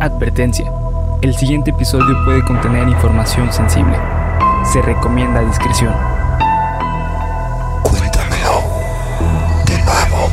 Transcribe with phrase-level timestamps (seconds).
[0.00, 0.72] Advertencia.
[1.22, 3.96] El siguiente episodio puede contener información sensible.
[4.72, 5.92] Se recomienda discreción.
[7.82, 8.62] Cuéntamelo
[9.66, 10.30] de nuevo.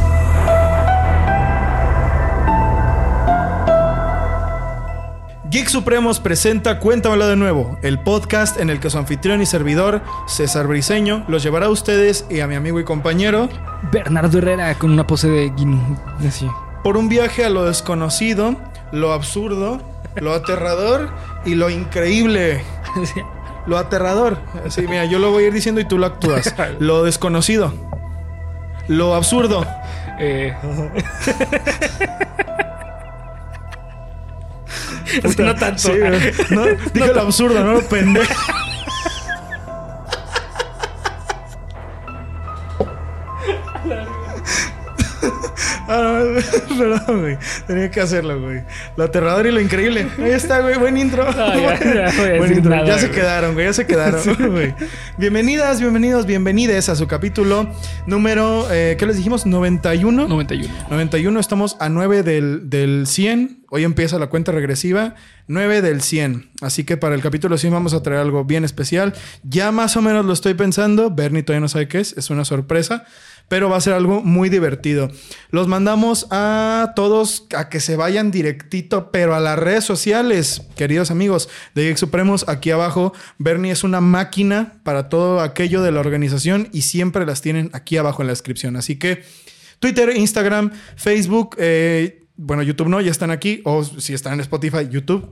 [5.49, 10.03] Geek Supremos presenta Cuéntamelo de nuevo, el podcast en el que su anfitrión y servidor,
[10.27, 13.49] César Briseño, los llevará a ustedes y a mi amigo y compañero
[13.91, 15.97] Bernardo Herrera con una pose de guin...
[16.27, 16.47] Así.
[16.83, 18.55] por un viaje a lo desconocido,
[18.91, 19.81] lo absurdo,
[20.15, 21.09] lo aterrador
[21.45, 22.63] y lo increíble.
[23.65, 24.37] Lo aterrador.
[24.65, 26.53] Así, mira, yo lo voy a ir diciendo y tú lo actúas.
[26.79, 27.73] Lo desconocido.
[28.87, 29.65] Lo absurdo.
[30.19, 30.55] Eh,
[35.39, 35.79] no tanto.
[35.79, 35.93] Sí,
[36.51, 36.65] no,
[37.07, 38.33] lo absurdo, no lo pendejo.
[45.95, 47.37] Ah, no, perdón, güey.
[47.67, 48.63] Tenía que hacerlo, güey.
[48.97, 50.07] Lo aterrador y lo increíble.
[50.19, 50.77] Ahí está, güey.
[50.77, 51.25] Buen intro.
[51.25, 52.71] Ah, ya, ya Buen intro.
[52.71, 53.65] nada, ya se quedaron, güey.
[53.67, 54.21] Ya se quedaron,
[54.51, 54.73] güey.
[55.17, 57.69] Bienvenidas, bienvenidos, bienvenides a su capítulo
[58.07, 59.45] número, eh, ¿qué les dijimos?
[59.45, 60.27] 91.
[60.27, 60.73] 91.
[60.89, 63.63] 91, estamos a 9 del, del 100.
[63.69, 65.15] Hoy empieza la cuenta regresiva.
[65.47, 66.49] 9 del 100.
[66.61, 69.13] Así que para el capítulo 100 vamos a traer algo bien especial.
[69.43, 71.09] Ya más o menos lo estoy pensando.
[71.11, 72.13] Bernie todavía no sabe qué es.
[72.17, 73.05] Es una sorpresa.
[73.47, 75.09] Pero va a ser algo muy divertido.
[75.51, 81.11] Los mandamos a todos a que se vayan directito, pero a las redes sociales, queridos
[81.11, 82.47] amigos de Geek Supremos.
[82.49, 87.41] Aquí abajo, Bernie es una máquina para todo aquello de la organización y siempre las
[87.41, 88.75] tienen aquí abajo en la descripción.
[88.75, 89.23] Así que
[89.79, 94.87] Twitter, Instagram, Facebook, eh, bueno, YouTube no, ya están aquí, o si están en Spotify,
[94.89, 95.29] YouTube,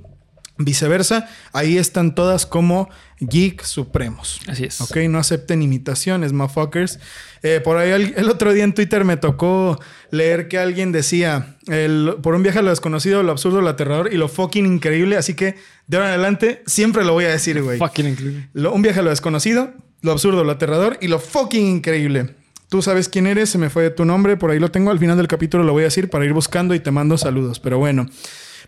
[0.57, 4.39] viceversa, ahí están todas como Geek Supremos.
[4.47, 4.81] Así es.
[4.81, 6.99] Ok, no acepten imitaciones, motherfuckers.
[7.41, 9.79] Eh, por ahí el, el otro día en Twitter me tocó
[10.11, 14.13] leer que alguien decía, el- por un viaje a lo desconocido, lo absurdo, lo aterrador
[14.13, 15.55] y lo fucking increíble, así que
[15.87, 17.79] de ahora en adelante siempre lo voy a decir, güey.
[17.79, 18.49] Fucking increíble.
[18.53, 22.35] Lo- un viaje a lo desconocido, lo absurdo, lo aterrador y lo fucking increíble.
[22.69, 24.89] Tú sabes quién eres, se me fue tu nombre, por ahí lo tengo.
[24.91, 27.59] Al final del capítulo lo voy a decir para ir buscando y te mando saludos.
[27.59, 28.07] Pero bueno,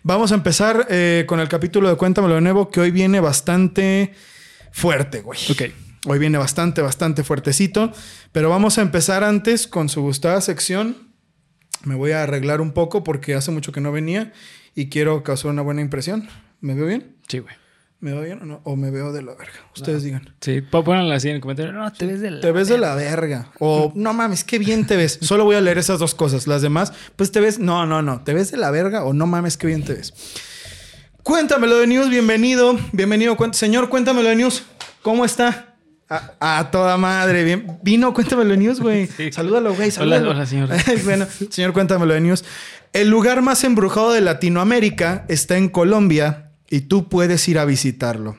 [0.06, 4.14] vamos a empezar eh, con el capítulo de Cuéntamelo de nuevo, que hoy viene bastante
[4.70, 5.38] fuerte, güey.
[5.50, 5.62] Ok.
[6.06, 7.92] Hoy viene bastante, bastante fuertecito.
[8.30, 11.10] Pero vamos a empezar antes con su gustada sección.
[11.82, 14.32] Me voy a arreglar un poco porque hace mucho que no venía
[14.76, 16.28] y quiero causar una buena impresión.
[16.60, 17.16] ¿Me veo bien?
[17.26, 17.54] Sí, güey.
[17.98, 18.60] ¿Me veo bien o no?
[18.64, 19.54] ¿O me veo de la verga?
[19.74, 20.34] Ustedes digan.
[20.40, 21.72] Sí, pónganlo así en el comentario.
[21.72, 22.40] No, te ves de la...
[22.40, 23.50] Te ves de la verga.
[23.58, 25.18] O no mames, qué bien te ves.
[25.22, 26.46] Solo voy a leer esas dos cosas.
[26.46, 27.58] Las demás, pues te ves.
[27.58, 28.22] No, no, no.
[28.22, 30.12] Te ves de la verga o no mames, qué bien te ves.
[31.22, 32.10] Cuéntamelo de News.
[32.10, 32.78] Bienvenido.
[32.92, 33.36] Bienvenido.
[33.52, 34.64] Señor, cuéntamelo de News.
[35.00, 35.74] ¿Cómo está?
[36.08, 37.44] A, a toda madre.
[37.44, 37.78] Bien.
[37.82, 39.06] Vino, cuéntamelo de News, güey.
[39.16, 39.32] Sí.
[39.32, 39.88] Salúdalo, güey.
[39.88, 40.30] Hola, Salúdalo.
[40.32, 40.68] hola, señor.
[41.04, 42.44] bueno, señor, cuéntamelo de News.
[42.92, 48.38] El lugar más embrujado de Latinoamérica está en Colombia y tú puedes ir a visitarlo.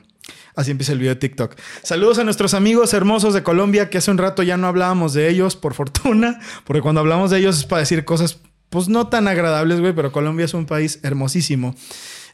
[0.54, 1.54] Así empieza el video de TikTok.
[1.84, 5.28] Saludos a nuestros amigos hermosos de Colombia, que hace un rato ya no hablábamos de
[5.28, 8.38] ellos, por fortuna, porque cuando hablamos de ellos es para decir cosas,
[8.70, 11.76] pues no tan agradables, güey, pero Colombia es un país hermosísimo.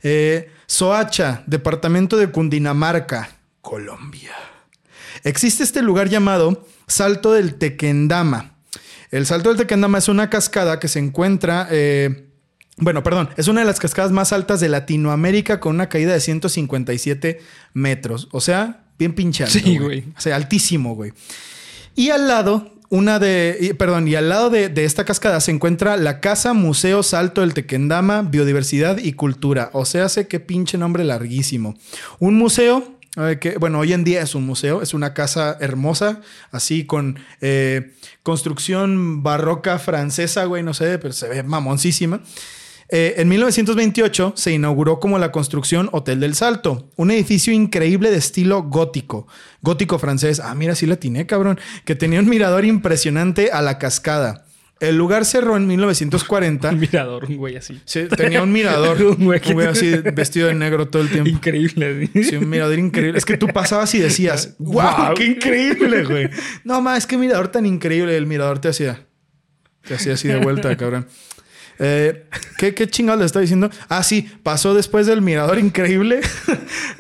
[0.03, 3.29] Eh, Soacha, departamento de Cundinamarca,
[3.61, 4.33] Colombia.
[5.23, 8.55] Existe este lugar llamado Salto del Tequendama.
[9.11, 12.24] El Salto del Tequendama es una cascada que se encuentra, eh,
[12.77, 16.21] bueno, perdón, es una de las cascadas más altas de Latinoamérica con una caída de
[16.21, 17.41] 157
[17.73, 18.29] metros.
[18.33, 19.51] O sea, bien pinchado.
[19.51, 20.05] Sí, güey.
[20.17, 21.13] O sea, altísimo, güey.
[21.95, 25.97] Y al lado, una de, perdón, y al lado de, de esta cascada se encuentra
[25.97, 29.71] la Casa Museo Salto del Tequendama, Biodiversidad y Cultura.
[29.73, 31.77] O sea, sé qué pinche nombre larguísimo.
[32.19, 36.21] Un museo eh, que, bueno, hoy en día es un museo, es una casa hermosa,
[36.51, 37.93] así con eh,
[38.25, 42.23] construcción barroca francesa, güey, no sé, pero se ve mamoncísima.
[42.89, 48.19] Eh, en 1928 se inauguró como la construcción Hotel del Salto, un edificio increíble de
[48.19, 49.27] estilo gótico,
[49.63, 50.41] gótico francés.
[50.41, 54.45] Ah, mira, sí la tiene, cabrón, que tenía un mirador impresionante a la cascada.
[54.81, 56.69] El lugar cerró en 1940.
[56.71, 57.81] Un mirador, un güey así.
[57.85, 61.31] Sí, tenía un mirador, Un güey un güey así vestido de negro todo el tiempo.
[61.31, 62.11] Increíble.
[62.13, 63.17] Sí, un mirador increíble.
[63.17, 64.75] Es que tú pasabas y decías, ¡Wow!
[64.75, 65.15] Guau.
[65.15, 66.31] ¡Qué increíble, güey!
[66.65, 68.17] No más, qué mirador tan increíble.
[68.17, 69.07] El mirador te hacía.
[69.87, 71.07] Te hacía así de vuelta, cabrón.
[71.79, 72.27] Eh,
[72.59, 73.71] ¿qué, ¿Qué chingado le está diciendo?
[73.89, 76.21] Ah, sí, pasó después del mirador increíble.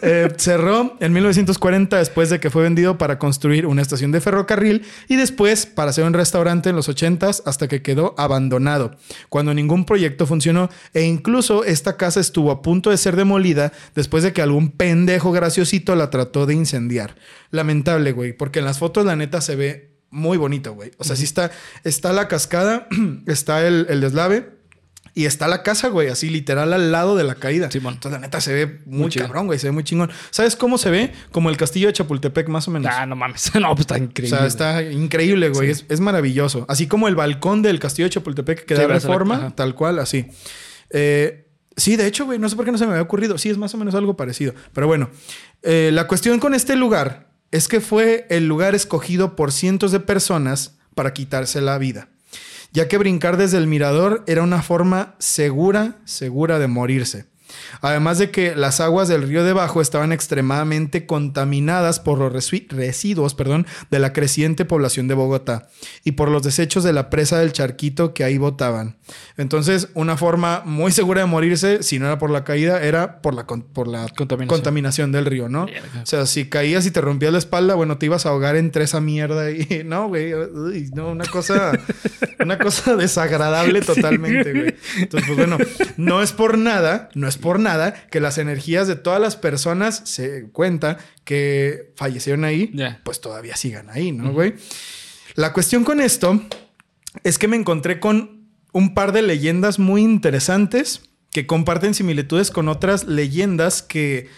[0.02, 4.84] Eh, cerró en 1940 después de que fue vendido para construir una estación de ferrocarril
[5.08, 8.96] y después para hacer un restaurante en los 80s hasta que quedó abandonado,
[9.30, 14.22] cuando ningún proyecto funcionó e incluso esta casa estuvo a punto de ser demolida después
[14.22, 17.16] de que algún pendejo graciosito la trató de incendiar.
[17.50, 20.90] Lamentable, güey, porque en las fotos la neta se ve muy bonito, güey.
[20.98, 21.50] O sea, sí está,
[21.82, 22.88] está la cascada,
[23.26, 24.54] está el, el deslave
[25.16, 27.70] Y está la casa, güey, así literal al lado de la caída.
[27.70, 27.94] Simón.
[27.94, 29.60] Entonces, la neta se ve muy, cabrón, güey.
[29.60, 30.10] Se ve muy chingón.
[30.30, 31.12] ¿Sabes cómo se ve?
[31.30, 32.92] Como el castillo de Chapultepec, más o menos.
[32.92, 33.52] Ah, no mames.
[33.60, 34.36] No, pues está o increíble.
[34.36, 35.70] sea, está increíble, güey.
[35.70, 36.64] Es, es maravilloso.
[36.68, 39.50] Así como el balcón del castillo de Chapultepec que Sí, da la- reforma, ajá.
[39.54, 40.26] tal cual, así.
[40.90, 41.46] Eh,
[41.76, 43.38] sí, de hecho, güey, no sé por qué no se me había ocurrido.
[43.38, 44.54] Sí, es más o menos algo parecido.
[44.72, 45.10] Pero bueno,
[45.62, 50.00] eh, la cuestión con este lugar es que fue el lugar escogido por cientos de
[50.00, 52.08] personas para quitarse la vida,
[52.74, 57.26] ya que brincar desde el mirador era una forma segura, segura de morirse.
[57.80, 63.34] Además de que las aguas del río debajo estaban extremadamente contaminadas por los resi- residuos
[63.34, 65.68] perdón, de la creciente población de Bogotá
[66.04, 68.96] y por los desechos de la presa del charquito que ahí botaban.
[69.36, 73.34] Entonces, una forma muy segura de morirse, si no era por la caída, era por
[73.34, 74.48] la, por la Contaminación.
[74.48, 75.64] contaminación del río, ¿no?
[76.02, 78.84] O sea, si caías y te rompías la espalda, bueno, te ibas a ahogar entre
[78.84, 80.32] esa mierda y no, güey,
[80.94, 81.72] no, una cosa,
[82.40, 84.74] una cosa desagradable totalmente, güey.
[84.98, 85.58] Entonces, pues bueno,
[85.96, 90.02] no es por nada, no es por nada que las energías de todas las personas
[90.04, 92.70] se cuenta que fallecieron ahí,
[93.04, 94.54] pues todavía sigan ahí, ¿no, güey?
[95.34, 96.40] La cuestión con esto
[97.22, 101.02] es que me encontré con un par de leyendas muy interesantes
[101.32, 104.28] que comparten similitudes con otras leyendas que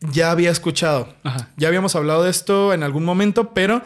[0.00, 1.14] ya había escuchado.
[1.22, 1.50] Ajá.
[1.56, 3.82] Ya habíamos hablado de esto en algún momento, pero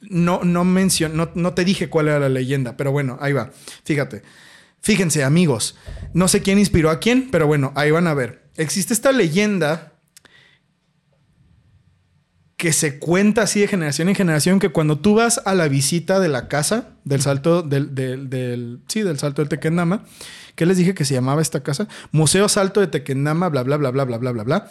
[0.00, 2.76] no, no, mencion- no, no te dije cuál era la leyenda.
[2.76, 3.50] Pero bueno, ahí va.
[3.84, 4.22] Fíjate.
[4.84, 5.76] Fíjense, amigos.
[6.12, 8.50] No sé quién inspiró a quién, pero bueno, ahí van a ver.
[8.56, 9.94] Existe esta leyenda
[12.58, 16.20] que se cuenta así de generación en generación que cuando tú vas a la visita
[16.20, 20.04] de la casa del salto del, del, del- sí del salto del Tequendama
[20.54, 21.88] ¿qué les dije que se llamaba esta casa?
[22.12, 24.70] Museo Salto de Tequendama bla bla bla bla bla bla bla bla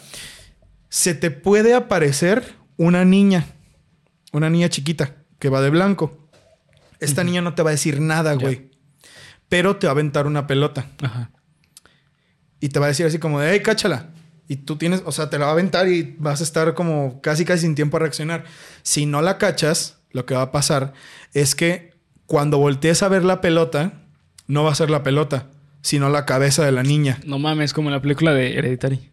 [0.88, 3.46] se te puede aparecer una niña
[4.32, 6.28] una niña chiquita que va de blanco
[7.00, 8.70] esta niña no te va a decir nada güey
[9.54, 11.30] pero te va a aventar una pelota Ajá.
[12.58, 14.08] y te va a decir así como de, hey, cáchala.
[14.48, 17.20] Y tú tienes, o sea, te la va a aventar y vas a estar como
[17.20, 18.46] casi casi sin tiempo a reaccionar.
[18.82, 20.92] Si no la cachas, lo que va a pasar
[21.34, 21.92] es que
[22.26, 24.02] cuando voltees a ver la pelota,
[24.48, 25.46] no va a ser la pelota,
[25.82, 27.20] sino la cabeza de la niña.
[27.24, 29.12] No mames, como en la película de Hereditary.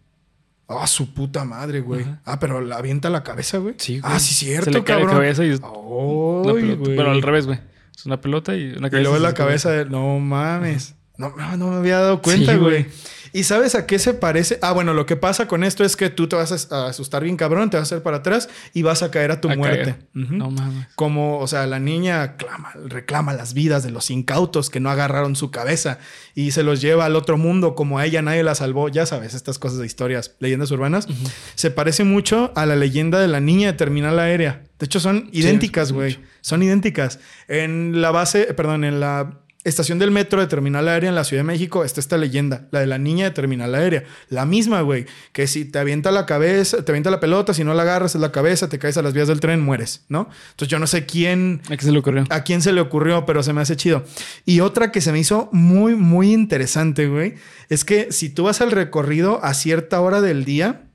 [0.68, 2.02] Ah, su puta madre, güey.
[2.02, 2.22] Ajá.
[2.26, 3.76] Ah, pero la avienta la cabeza, güey.
[3.78, 4.12] Sí, güey.
[4.12, 6.80] Ah, sí, cierto, Se le cae la cabeza y Ay.
[6.84, 7.60] Pero al revés, güey.
[7.96, 9.00] Es una pelota y una Y cabeza.
[9.02, 9.86] luego y la se cabeza de...
[9.86, 10.96] No mames.
[11.18, 12.86] No, no, no me había dado cuenta, Sí, güey.
[13.34, 14.58] ¿Y sabes a qué se parece?
[14.62, 17.38] Ah, bueno, lo que pasa con esto es que tú te vas a asustar bien
[17.38, 19.96] cabrón, te vas a hacer para atrás y vas a caer a tu A muerte.
[20.14, 20.88] No mames.
[20.96, 25.36] Como, o sea, la niña clama, reclama las vidas de los incautos que no agarraron
[25.38, 26.00] su cabeza
[26.36, 28.90] y se los lleva al otro mundo como a ella nadie la salvó.
[28.90, 31.08] Ya sabes, estas cosas de historias, leyendas urbanas.
[31.56, 34.64] Se parece mucho a la leyenda de la niña de Terminal Aérea.
[34.80, 36.18] De hecho, son idénticas, güey.
[36.42, 37.20] Son idénticas.
[37.48, 41.42] En la base, perdón, en la estación del metro de Terminal Aérea en la Ciudad
[41.44, 44.06] de México está esta leyenda, la de la niña de Terminal Aérea.
[44.30, 45.06] La misma, güey.
[45.34, 48.22] Que si te avienta la cabeza, te avienta la pelota, si no la agarras es
[48.22, 50.30] la cabeza, te caes a las vías del tren, mueres, ¿no?
[50.50, 52.24] Entonces yo no sé quién ¿A qué se le ocurrió?
[52.32, 54.04] a quién se le ocurrió, pero se me hace chido.
[54.46, 57.36] Y otra que se me hizo muy, muy interesante, güey,
[57.70, 60.86] es que si tú vas al recorrido a cierta hora del día,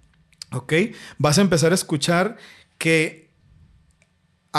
[0.50, 0.72] ¿ok?
[1.18, 2.36] Vas a empezar a escuchar
[2.78, 3.25] que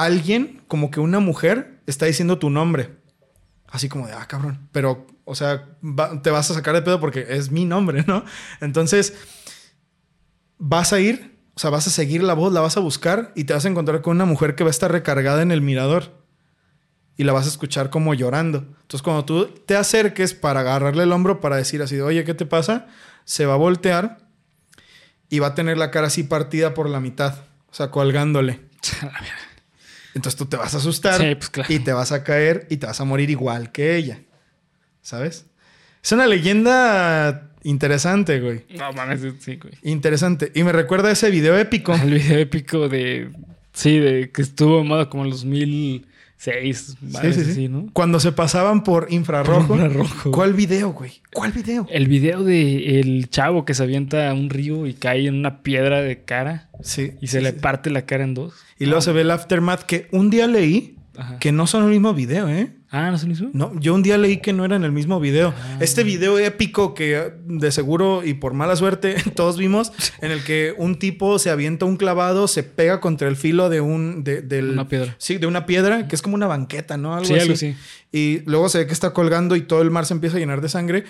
[0.03, 2.97] alguien, como que una mujer, está diciendo tu nombre.
[3.67, 4.69] Así como de, ah, cabrón.
[4.71, 5.67] Pero, o sea,
[6.23, 8.23] te vas a sacar de pedo porque es mi nombre, ¿no?
[8.61, 9.13] Entonces,
[10.57, 13.43] vas a ir, o sea, vas a seguir la voz, la vas a buscar y
[13.43, 16.25] te vas a encontrar con una mujer que va a estar recargada en el mirador.
[17.19, 18.59] Y la vas a escuchar como llorando.
[18.59, 22.35] Entonces, cuando tú te acerques para agarrarle el hombro, para decir así, de, oye, ¿qué
[22.35, 22.87] te pasa?
[23.25, 24.29] Se va a voltear
[25.27, 27.39] y va a tener la cara así partida por la mitad.
[27.69, 28.61] O sea, colgándole.
[30.17, 31.73] Entonces tú te vas a asustar Sí, pues, claro.
[31.73, 34.19] y te vas a caer y te vas a morir igual que ella.
[35.01, 35.45] ¿Sabes?
[36.03, 38.65] Es una leyenda interesante, güey.
[38.77, 39.73] No mames, sí, güey.
[39.83, 40.51] Interesante.
[40.55, 41.93] Y me recuerda a ese video épico.
[42.03, 43.31] El video épico de.
[43.73, 45.45] Sí, de que estuvo moda como en los
[46.37, 46.97] 2006.
[47.21, 47.67] Sí, sí, sí.
[47.67, 47.87] ¿no?
[47.93, 49.67] Cuando se pasaban por infrarrojo.
[49.67, 50.31] Por infrarrojo.
[50.31, 51.13] ¿Cuál video, güey?
[51.33, 51.87] ¿Cuál video?
[51.89, 55.61] El video de el chavo que se avienta a un río y cae en una
[55.63, 57.13] piedra de cara Sí.
[57.21, 58.53] y se le parte la cara en dos.
[58.77, 61.39] Y luego se ve el aftermath que un día leí Ajá.
[61.39, 62.73] que no son el mismo video, ¿eh?
[62.89, 63.49] Ah, ¿no se lo hizo?
[63.51, 65.53] No, yo un día leí que no era en el mismo video.
[65.57, 65.77] Ah.
[65.81, 70.73] Este video épico que de seguro y por mala suerte todos vimos, en el que
[70.77, 74.23] un tipo se avienta un clavado, se pega contra el filo de un...
[74.23, 75.15] De, del, Una piedra.
[75.17, 77.13] Sí, de una piedra, que es como una banqueta, ¿no?
[77.13, 77.41] Algo Sí, así.
[77.41, 77.75] algo así.
[78.13, 80.61] Y luego se ve que está colgando y todo el mar se empieza a llenar
[80.61, 81.03] de sangre.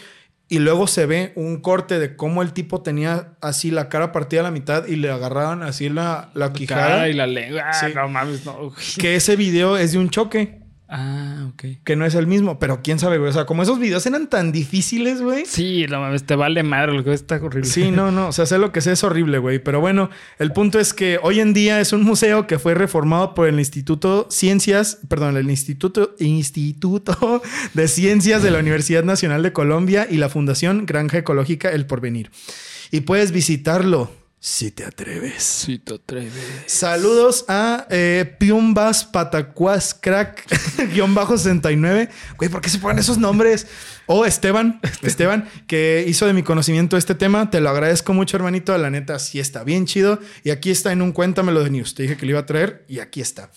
[0.50, 4.40] Y luego se ve un corte de cómo el tipo tenía así la cara partida
[4.40, 6.88] a la mitad y le agarraban así la, la quijada.
[6.88, 7.64] Cara y la lengua.
[7.66, 7.88] Ah, Sí.
[7.94, 8.72] no mames, no.
[8.98, 10.62] Que ese video es de un choque.
[10.90, 11.84] Ah, ok.
[11.84, 13.30] Que no es el mismo, pero quién sabe, güey.
[13.30, 15.46] O sea, como esos videos eran tan difíciles, güey.
[15.46, 17.70] Sí, no mames, te vale madre, lo que está horrible.
[17.70, 18.30] Sí, no, no.
[18.30, 19.60] O sea, sé lo que sé es horrible, güey.
[19.60, 23.34] Pero bueno, el punto es que hoy en día es un museo que fue reformado
[23.34, 27.42] por el Instituto Ciencias, perdón, el Instituto, Instituto
[27.74, 32.32] de Ciencias de la Universidad Nacional de Colombia y la Fundación Granja Ecológica El Porvenir.
[32.92, 35.44] Y puedes visitarlo si te atreves.
[35.44, 36.34] Sí, te atreves.
[36.68, 40.46] Saludos a eh, Piumbas Patacuas Crack,
[40.94, 42.10] guion bajo 69.
[42.38, 43.68] Güey, ¿por qué se ponen esos nombres?
[44.06, 47.50] O Esteban, Esteban, que hizo de mi conocimiento este tema.
[47.50, 48.78] Te lo agradezco mucho, hermanito.
[48.78, 50.20] La neta, sí está bien chido.
[50.44, 51.96] Y aquí está en un Cuéntamelo de News.
[51.96, 53.50] Te dije que lo iba a traer y aquí está.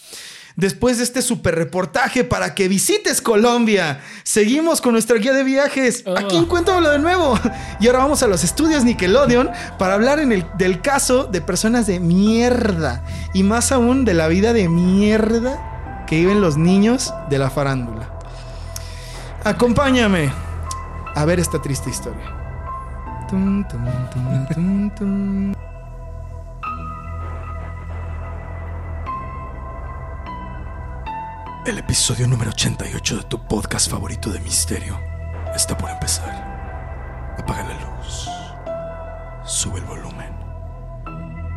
[0.56, 6.02] Después de este super reportaje para que visites Colombia, seguimos con nuestra guía de viajes.
[6.06, 6.16] Oh.
[6.16, 7.38] Aquí en Cuéntamelo de nuevo.
[7.80, 11.86] Y ahora vamos a los estudios Nickelodeon para hablar en el, del caso de personas
[11.86, 13.04] de mierda.
[13.32, 18.10] Y más aún de la vida de mierda que viven los niños de la farándula.
[19.44, 20.30] Acompáñame
[21.14, 22.36] a ver esta triste historia.
[23.28, 25.54] Tum, tum, tum,
[31.66, 34.98] El episodio número 88 de tu podcast favorito de misterio
[35.54, 37.34] está por empezar.
[37.38, 38.28] Apaga la luz,
[39.44, 40.32] sube el volumen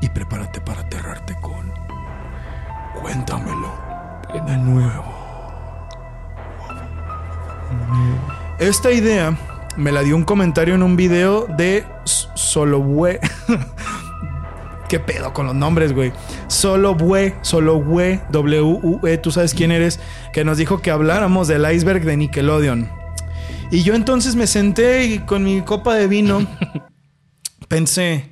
[0.02, 1.72] y prepárate para aterrarte con
[3.02, 3.72] Cuéntamelo
[4.34, 5.14] de nuevo.
[8.60, 9.36] Esta idea
[9.78, 13.20] me la dio un comentario en un video de S- Solobue.
[14.90, 16.12] ¿Qué pedo con los nombres, güey?
[16.48, 20.00] Solobue, Solobue, W-U-E, tú sabes quién eres,
[20.34, 22.92] que nos dijo que habláramos del iceberg de Nickelodeon.
[23.72, 26.46] Y yo entonces me senté y con mi copa de vino
[27.68, 28.30] pensé,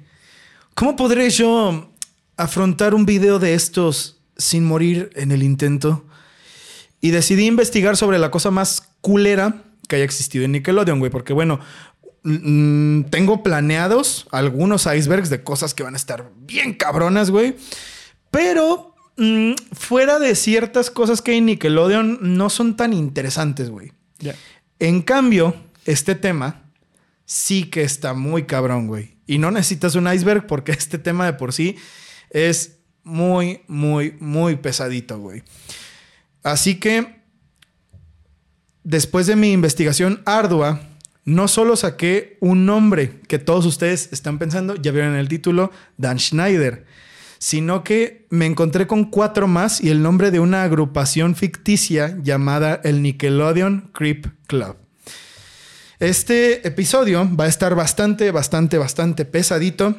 [0.75, 1.91] ¿cómo podré yo
[2.37, 6.05] afrontar un video de estos sin morir en el intento?
[6.99, 11.09] Y decidí investigar sobre la cosa más culera que haya existido en Nickelodeon, güey.
[11.09, 11.59] Porque, bueno,
[12.23, 17.55] mm, tengo planeados algunos icebergs de cosas que van a estar bien cabronas, güey.
[18.29, 23.91] Pero mm, fuera de ciertas cosas que hay en Nickelodeon, no son tan interesantes, güey.
[24.79, 26.71] En cambio, este tema
[27.25, 29.17] sí que está muy cabrón, güey.
[29.25, 31.77] Y no necesitas un iceberg porque este tema de por sí
[32.29, 35.43] es muy, muy, muy pesadito, güey.
[36.43, 37.21] Así que,
[38.83, 40.81] después de mi investigación ardua,
[41.25, 45.71] no solo saqué un nombre que todos ustedes están pensando, ya vieron en el título,
[45.97, 46.85] Dan Schneider,
[47.37, 52.79] sino que me encontré con cuatro más y el nombre de una agrupación ficticia llamada
[52.83, 54.77] el Nickelodeon Creep Club.
[55.99, 59.95] Este episodio va a estar bastante, bastante, bastante pesadito.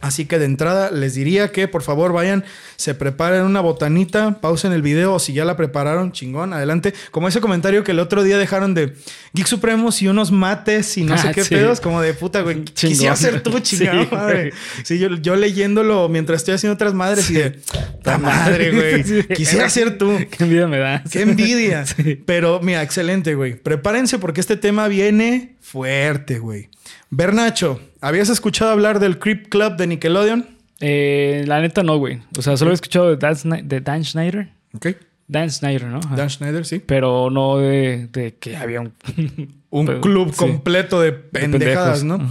[0.00, 2.44] Así que de entrada les diría que por favor vayan,
[2.76, 6.94] se preparen una botanita, pausen el video o si ya la prepararon, chingón, adelante.
[7.10, 8.94] Como ese comentario que el otro día dejaron de
[9.34, 11.54] Geek Supremos y unos mates y no sé Ah, qué sí.
[11.54, 12.64] pedos, como de puta, güey.
[12.64, 14.38] Quisiera ser tú, chingada Sí, madre.
[14.40, 14.52] güey.
[14.84, 17.60] Sí, yo, yo leyéndolo mientras estoy haciendo otras madres y de,
[18.04, 19.26] la madre, güey.
[19.28, 20.10] Quisiera ser tú.
[20.30, 21.04] Qué envidia me da.
[21.10, 21.84] Qué envidia.
[22.26, 23.54] Pero mira, excelente, güey.
[23.54, 26.68] Prepárense porque este tema viene fuerte, güey.
[27.10, 30.46] Bernacho, ¿habías escuchado hablar del Creep Club de Nickelodeon?
[30.80, 32.22] Eh, la neta no, güey.
[32.38, 34.48] O sea, solo he escuchado de Dan, de Dan Schneider.
[34.74, 34.88] Ok.
[35.28, 35.98] Dan Schneider, ¿no?
[35.98, 36.16] Ajá.
[36.16, 36.80] Dan Schneider, sí.
[36.84, 38.92] Pero no de, de que había un...
[39.72, 40.36] Un Pero- club sí.
[40.38, 42.14] completo de de pendejadas, ¿no?
[42.16, 42.26] Ajá.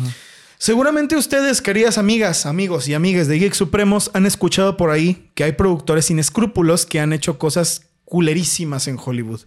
[0.57, 5.45] Seguramente ustedes, queridas amigas, amigos y amigas de Geek Supremos, han escuchado por ahí que
[5.45, 9.39] hay productores sin escrúpulos que han hecho cosas culerísimas en Hollywood.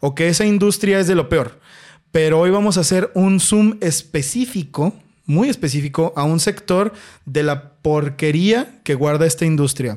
[0.00, 1.58] O que esa industria es de lo peor.
[2.12, 4.94] Pero hoy vamos a hacer un zoom específico,
[5.26, 6.92] muy específico, a un sector
[7.24, 9.96] de la porquería que guarda esta industria.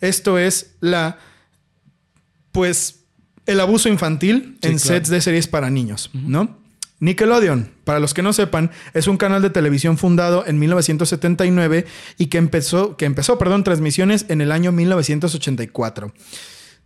[0.00, 1.18] Esto es la,
[2.52, 3.00] pues,
[3.46, 4.94] el abuso infantil Sí, en claro.
[4.96, 6.58] sets de series para niños, ¿no?
[6.98, 11.84] Nickelodeon, para los que no sepan, es un canal de televisión fundado en 1979
[12.16, 16.12] y que empezó, que empezó, perdón, transmisiones en el año 1984.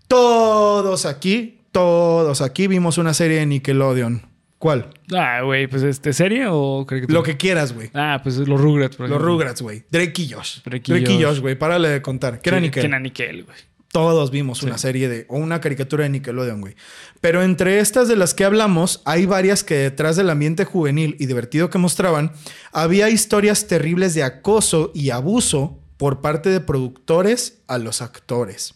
[0.09, 4.23] Todos aquí, todos aquí vimos una serie de Nickelodeon.
[4.61, 4.91] ¿Cuál?
[5.17, 7.19] Ah, güey, pues este, ¿serie o caricatura?
[7.19, 7.89] Lo que quieras, güey.
[7.95, 9.33] Ah, pues los Rugrats, por Los ejemplo.
[9.33, 9.85] Rugrats, güey.
[9.91, 10.61] Drake y Josh.
[10.63, 11.25] Drake y Drake y Josh.
[11.25, 11.55] Josh, güey.
[11.55, 12.43] Párale de contar.
[12.43, 12.83] ¿Qué era Nickel?
[12.83, 13.57] Que era Nickel, güey.
[13.91, 16.77] Todos vimos una serie de o una caricatura de Nickelodeon, güey.
[17.23, 21.25] Pero entre estas de las que hablamos, hay varias que detrás del ambiente juvenil y
[21.25, 22.33] divertido que mostraban,
[22.71, 28.75] había historias terribles de acoso y abuso por parte de productores a los actores.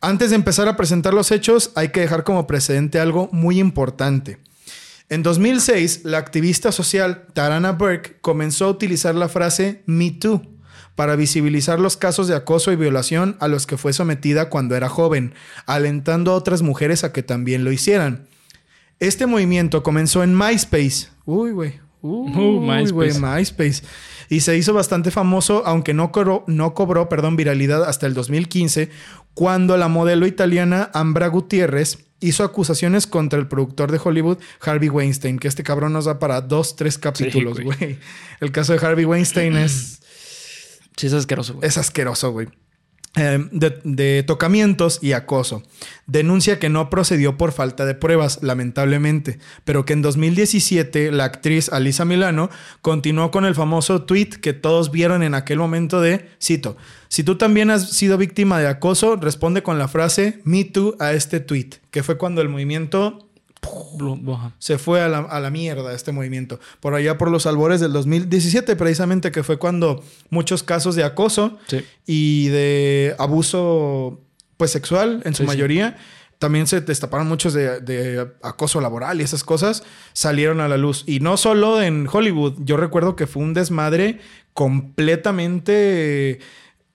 [0.00, 4.38] Antes de empezar a presentar los hechos, hay que dejar como precedente algo muy importante.
[5.10, 10.42] En 2006, la activista social Tarana Burke comenzó a utilizar la frase Me Too
[10.94, 14.88] para visibilizar los casos de acoso y violación a los que fue sometida cuando era
[14.88, 15.32] joven,
[15.64, 18.26] alentando a otras mujeres a que también lo hicieran.
[18.98, 21.08] Este movimiento comenzó en MySpace.
[21.24, 21.80] Uy, güey.
[22.02, 22.92] Uy, Uh, MySpace.
[22.92, 23.82] güey, MySpace.
[24.28, 28.90] Y se hizo bastante famoso, aunque no cobró, no cobró perdón, viralidad hasta el 2015,
[29.34, 35.38] cuando la modelo italiana Ambra Gutiérrez hizo acusaciones contra el productor de Hollywood, Harvey Weinstein,
[35.38, 37.76] que este cabrón nos da para dos, tres capítulos, güey.
[37.78, 37.98] güey.
[38.40, 40.00] El caso de Harvey Weinstein es,
[40.96, 41.68] Sí, es asqueroso, güey.
[41.68, 42.48] es asqueroso, güey.
[43.18, 45.64] Eh, de, tocamientos y acoso.
[46.06, 51.68] Denuncia que no procedió por falta de pruebas, lamentablemente, pero que en 2017 la actriz
[51.70, 52.48] Alisa Milano
[52.80, 56.76] continuó con el famoso tweet que todos vieron en aquel momento de, cito,
[57.08, 61.12] si tú también has sido víctima de acoso, responde con la frase Me Too a
[61.12, 63.27] este tweet, que fue cuando el movimiento.
[64.58, 66.60] Se fue a la, a la mierda este movimiento.
[66.80, 71.58] Por allá por los albores del 2017, precisamente, que fue cuando muchos casos de acoso
[71.66, 71.84] Sí.
[72.06, 74.20] y de abuso
[74.56, 75.46] pues sexual en su Sí, sí.
[75.46, 75.96] mayoría.
[76.38, 81.02] También se destaparon muchos de, de acoso laboral y esas cosas salieron a la luz.
[81.06, 82.54] Y no solo en Hollywood.
[82.60, 84.20] Yo recuerdo que fue un desmadre
[84.54, 86.38] completamente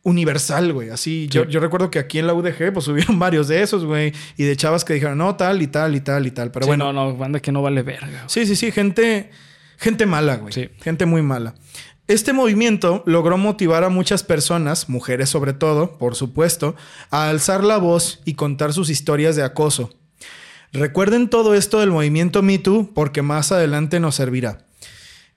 [0.03, 0.89] universal, güey.
[0.89, 1.49] Así, yo, Sí.
[1.51, 4.13] yo recuerdo que aquí en la UDG, pues hubieron varios de esos, güey.
[4.37, 6.51] Y de chavas que dijeron, no, tal y tal y tal y tal.
[6.51, 8.07] Pero Sí, bueno, no, no, banda que no vale verga.
[8.07, 8.19] güey.
[8.27, 9.31] Sí, sí, sí, gente,
[9.77, 10.53] gente mala, güey.
[10.53, 10.69] Sí.
[10.81, 11.55] Gente muy mala.
[12.07, 16.75] Este movimiento logró motivar a muchas personas, mujeres sobre todo, por supuesto,
[17.11, 19.89] a alzar la voz y contar sus historias de acoso.
[20.73, 24.65] Recuerden todo esto del movimiento Me Too porque más adelante nos servirá.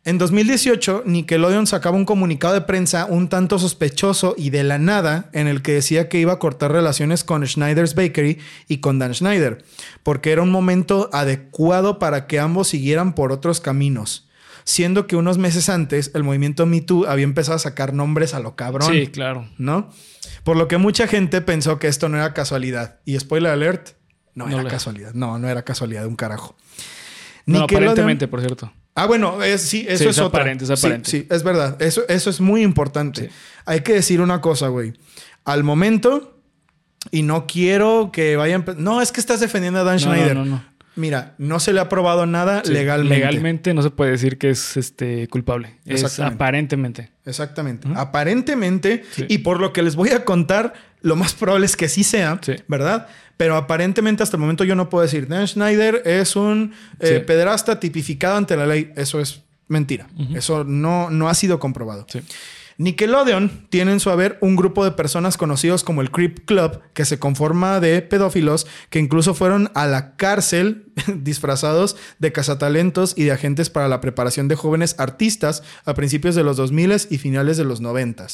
[0.06, 5.30] En 2018, Nickelodeon sacaba un comunicado de prensa un tanto sospechoso y de la nada
[5.32, 9.16] en el que decía que iba a cortar relaciones con Schneider's Bakery y con Dan
[9.16, 9.64] Schneider,
[10.04, 14.28] porque era un momento adecuado para que ambos siguieran por otros caminos.
[14.62, 18.38] Siendo que unos meses antes el movimiento Me Too había empezado a sacar nombres a
[18.38, 18.92] lo cabrón.
[18.92, 19.48] Sí, claro.
[19.58, 19.90] ¿no?
[20.44, 23.00] Por lo que mucha gente pensó que esto no era casualidad.
[23.04, 23.96] Y spoiler alert,
[24.36, 25.14] no, No era casualidad.
[25.14, 26.54] No, no era casualidad de un carajo.
[27.44, 28.72] No, aparentemente, por cierto.
[28.96, 30.40] Ah, bueno, es, sí, eso Sí, es, es otra.
[30.40, 31.08] aparente, es aparente.
[31.10, 31.80] Sí, es verdad.
[31.80, 33.26] Eso, eso es muy importante.
[33.26, 33.28] Sí.
[33.66, 34.94] Hay que decir una cosa, güey.
[35.44, 36.40] Al momento,
[37.12, 38.64] y no quiero que vayan...
[38.78, 40.34] No, es que estás defendiendo a Dan No, Schneider.
[40.34, 40.76] no, no, no.
[40.96, 43.16] Mira, no se le ha probado nada legalmente.
[43.16, 45.76] Legalmente no se puede decir que es este culpable.
[45.84, 46.34] Es Exactamente.
[46.34, 47.10] aparentemente.
[47.26, 47.88] Exactamente.
[47.94, 50.72] Aparentemente, y por lo que les voy a contar,
[51.06, 52.54] lo más probable es que sí sea, Sí.
[52.68, 53.06] ¿verdad?
[53.36, 57.24] Pero aparentemente hasta el momento yo no puedo decir, Dan Schneider es un eh, Sí.
[57.26, 58.92] pederasta tipificado ante la ley.
[58.96, 60.08] Eso es mentira.
[60.34, 62.06] Eso no, no ha sido comprobado.
[62.08, 62.20] Sí.
[62.78, 67.06] Nickelodeon tiene en su haber un grupo de personas conocidos como el Creep Club, que
[67.06, 70.84] se conforma de pedófilos que incluso fueron a la cárcel
[71.22, 76.42] disfrazados de cazatalentos y de agentes para la preparación de jóvenes artistas a principios de
[76.44, 78.26] los 2000 y finales de los 90.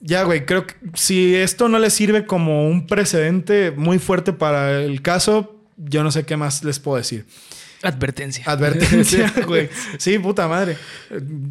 [0.00, 4.80] Ya, güey, creo que si esto no les sirve como un precedente muy fuerte para
[4.80, 7.26] el caso, yo no sé qué más les puedo decir.
[7.82, 8.44] Advertencia.
[8.46, 9.68] Advertencia, güey.
[9.98, 10.76] Sí, puta madre.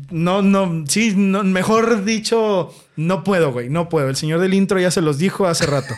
[0.09, 3.69] No, no, sí, no, mejor dicho, no puedo, güey.
[3.69, 4.09] No puedo.
[4.09, 5.93] El señor del intro ya se los dijo hace rato.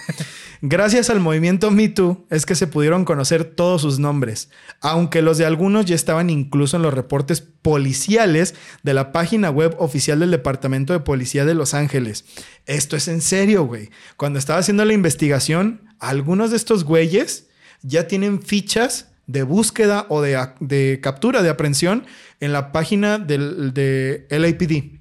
[0.61, 4.49] Gracias al movimiento Me Too es que se pudieron conocer todos sus nombres,
[4.81, 9.75] aunque los de algunos ya estaban incluso en los reportes policiales de la página web
[9.79, 12.25] oficial del Departamento de Policía de Los Ángeles.
[12.65, 13.89] Esto es en serio, güey.
[14.17, 17.47] Cuando estaba haciendo la investigación, algunos de estos güeyes
[17.81, 22.05] ya tienen fichas de búsqueda o de, captura, de aprehensión
[22.41, 24.99] en la página del, de LAPD.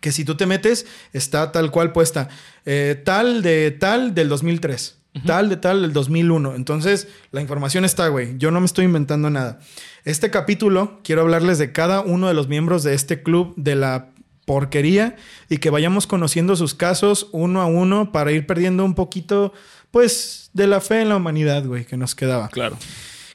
[0.00, 2.28] Que si tú te metes, está tal cual puesta.
[2.64, 4.98] Eh, tal de tal del 2003.
[5.26, 6.56] Tal de tal del 2001.
[6.56, 8.36] Entonces, la información está, güey.
[8.36, 9.60] Yo no me estoy inventando nada.
[10.04, 14.08] Este capítulo, quiero hablarles de cada uno de los miembros de este club de la
[14.44, 15.14] porquería
[15.48, 19.52] y que vayamos conociendo sus casos uno a uno para ir perdiendo un poquito,
[19.92, 22.48] pues, de la fe en la humanidad, güey, que nos quedaba.
[22.48, 22.76] Claro.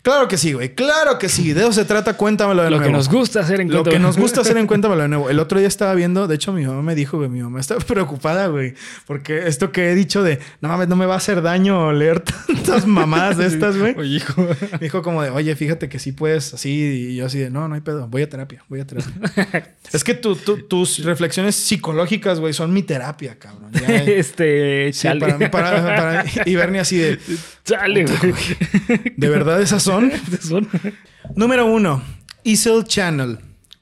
[0.01, 0.73] Claro que sí, güey.
[0.75, 1.53] Claro que sí.
[1.53, 2.13] De eso se trata.
[2.15, 2.89] Cuéntamelo de Lo nuevo.
[2.91, 5.29] que nos gusta hacer en Lo que nos gusta hacer en Cuéntamelo de nuevo.
[5.29, 7.77] El otro día estaba viendo, de hecho, mi mamá me dijo, güey, mi mamá está
[7.87, 8.73] preocupada, güey,
[9.05, 12.19] porque esto que he dicho de no mames, no me va a hacer daño leer
[12.47, 13.93] tantas mamadas de estas, güey.
[13.97, 14.41] Oye, hijo.
[14.73, 16.69] Me dijo como de, oye, fíjate que sí puedes así.
[16.69, 18.07] Y yo así de, no, no hay pedo.
[18.07, 19.73] Voy a terapia, voy a terapia.
[19.91, 23.71] es que tu- tu- tus reflexiones psicológicas, güey, son mi terapia, cabrón.
[23.73, 25.19] Ya, este, Sí, chale.
[25.19, 27.19] para mí, para, para- y Bernie así de,
[27.65, 28.33] Chale, güey.
[29.15, 29.87] ¿de verdad esas
[30.41, 30.67] son?
[31.35, 32.03] Número uno,
[32.43, 33.39] Isel Channel.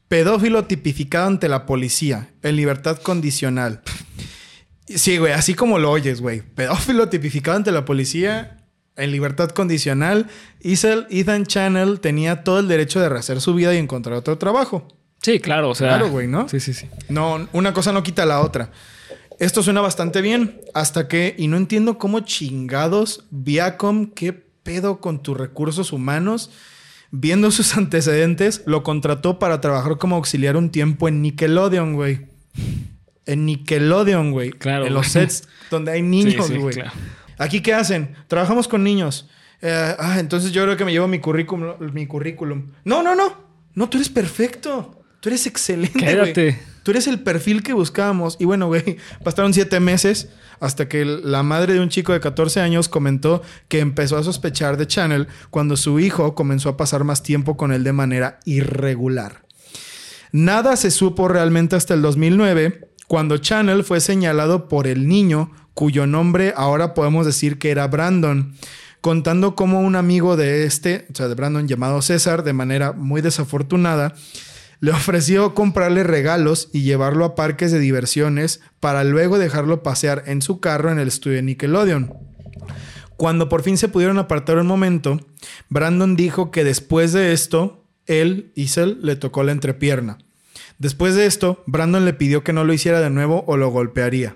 [0.08, 3.82] Pedófilo tipificado ante la policía, en libertad condicional.
[4.88, 6.42] Sí, güey, así como lo oyes, güey.
[6.42, 8.58] Pedófilo tipificado ante la policía,
[8.96, 10.28] en libertad condicional.
[10.62, 14.88] Isel Ethan Channel tenía todo el derecho de rehacer su vida y encontrar otro trabajo.
[15.22, 15.90] Sí, claro, o sea.
[15.90, 16.48] Claro, güey, ¿no?
[16.48, 16.88] Sí, sí, sí.
[17.10, 18.72] No, una cosa no quita la otra.
[19.40, 25.24] Esto suena bastante bien, hasta que, y no entiendo cómo chingados, Viacom, qué pedo con
[25.24, 26.52] tus recursos humanos,
[27.10, 32.28] viendo sus antecedentes, lo contrató para trabajar como auxiliar un tiempo en Nickelodeon, güey.
[33.26, 34.52] En Nickelodeon, güey.
[34.52, 36.76] Claro, En los sets donde hay niños, Sí, sí, güey.
[36.76, 36.92] claro.
[37.38, 38.16] Aquí, ¿qué hacen?
[38.28, 39.30] Trabajamos con niños.
[39.62, 41.76] Eh, ah, entonces yo creo que me llevo mi currículum.
[41.94, 42.68] Mi currículum.
[42.84, 43.48] No, no, no.
[43.74, 44.97] No, tú eres perfecto.
[45.28, 46.00] Tú eres excelente.
[46.00, 46.58] Cállate.
[46.84, 48.38] Tú eres el perfil que buscábamos.
[48.40, 50.30] Y bueno, güey, pasaron siete meses
[50.62, 54.78] hasta que la madre de un chico de 14 años comentó que empezó a sospechar
[54.78, 59.44] de Channel cuando su hijo comenzó a pasar más tiempo con él de manera irregular.
[60.32, 66.08] Nada se supo realmente hasta el 2009, cuando Channel fue señalado por el niño, cuyo
[66.08, 68.56] nombre ahora podemos decir que era Brandon,
[69.02, 73.20] contando cómo un amigo de este, o sea, de Brandon llamado César, de manera muy
[73.20, 74.16] desafortunada,
[74.80, 80.42] le ofreció comprarle regalos y llevarlo a parques de diversiones para luego dejarlo pasear en
[80.42, 82.14] su carro en el estudio de Nickelodeon.
[83.16, 85.20] Cuando por fin se pudieron apartar un momento,
[85.70, 90.20] Brandon dijo que después de esto, él, Isel, le tocó la entrepierna.
[90.78, 94.34] Después de esto, Brandon le pidió que no lo hiciera de nuevo o lo golpearía.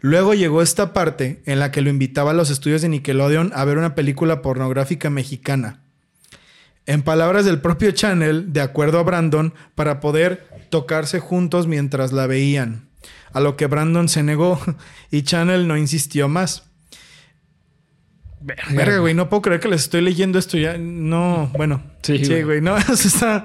[0.00, 3.64] Luego llegó esta parte en la que lo invitaba a los estudios de Nickelodeon a
[3.64, 5.83] ver una película pornográfica mexicana.
[6.86, 12.26] En palabras del propio Channel, de acuerdo a Brandon, para poder tocarse juntos mientras la
[12.26, 12.90] veían.
[13.32, 14.60] A lo que Brandon se negó
[15.10, 16.73] y Channel no insistió más.
[18.70, 20.76] Verga, güey, no puedo creer que les estoy leyendo esto ya.
[20.78, 21.82] No, bueno.
[22.02, 22.42] Sí, Sí, güey.
[22.42, 23.44] güey, no, eso está,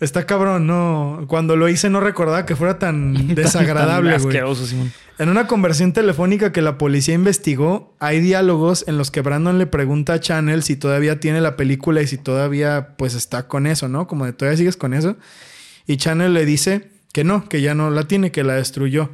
[0.00, 1.24] está cabrón, no.
[1.28, 4.36] Cuando lo hice no recordaba que fuera tan desagradable, Tan güey.
[4.36, 4.92] asqueroso, Simón.
[5.18, 9.66] En una conversación telefónica que la policía investigó, hay diálogos en los que Brandon le
[9.66, 13.86] pregunta a Channel si todavía tiene la película y si todavía pues está con eso,
[13.88, 14.06] ¿no?
[14.06, 15.16] Como de todavía sigues con eso.
[15.86, 19.10] Y Channel le dice que no, que ya no la tiene, que la destruyó.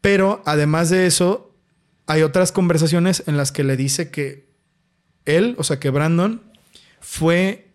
[0.00, 1.52] Pero además de eso,
[2.06, 4.45] hay otras conversaciones en las que le dice que
[5.26, 6.42] él, o sea, que Brandon
[7.00, 7.68] fue,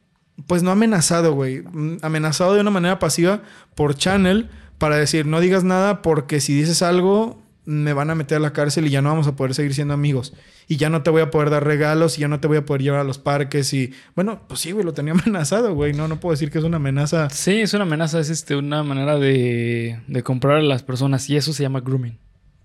[0.47, 3.43] pues no amenazado, güey, mm, amenazado de una manera pasiva
[3.75, 8.37] por Channel para decir, no digas nada porque si dices algo me van a meter
[8.37, 10.33] a la cárcel y ya no vamos a poder seguir siendo amigos.
[10.67, 12.65] Y ya no te voy a poder dar regalos y ya no te voy a
[12.65, 13.93] poder llevar a los parques y...
[14.15, 15.93] Bueno, pues sí, güey, lo tenía amenazado, güey.
[15.93, 17.29] No, no puedo decir que es una amenaza.
[17.29, 21.37] Sí, es una amenaza, es este, una manera de, de comprar a las personas y
[21.37, 22.17] eso se llama grooming.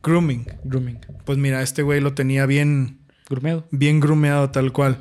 [0.02, 0.46] Grooming.
[0.64, 1.00] Grooming.
[1.24, 2.98] Pues mira, este güey lo tenía bien...
[3.28, 3.66] Grumeado.
[3.70, 5.00] bien grumeado tal cual.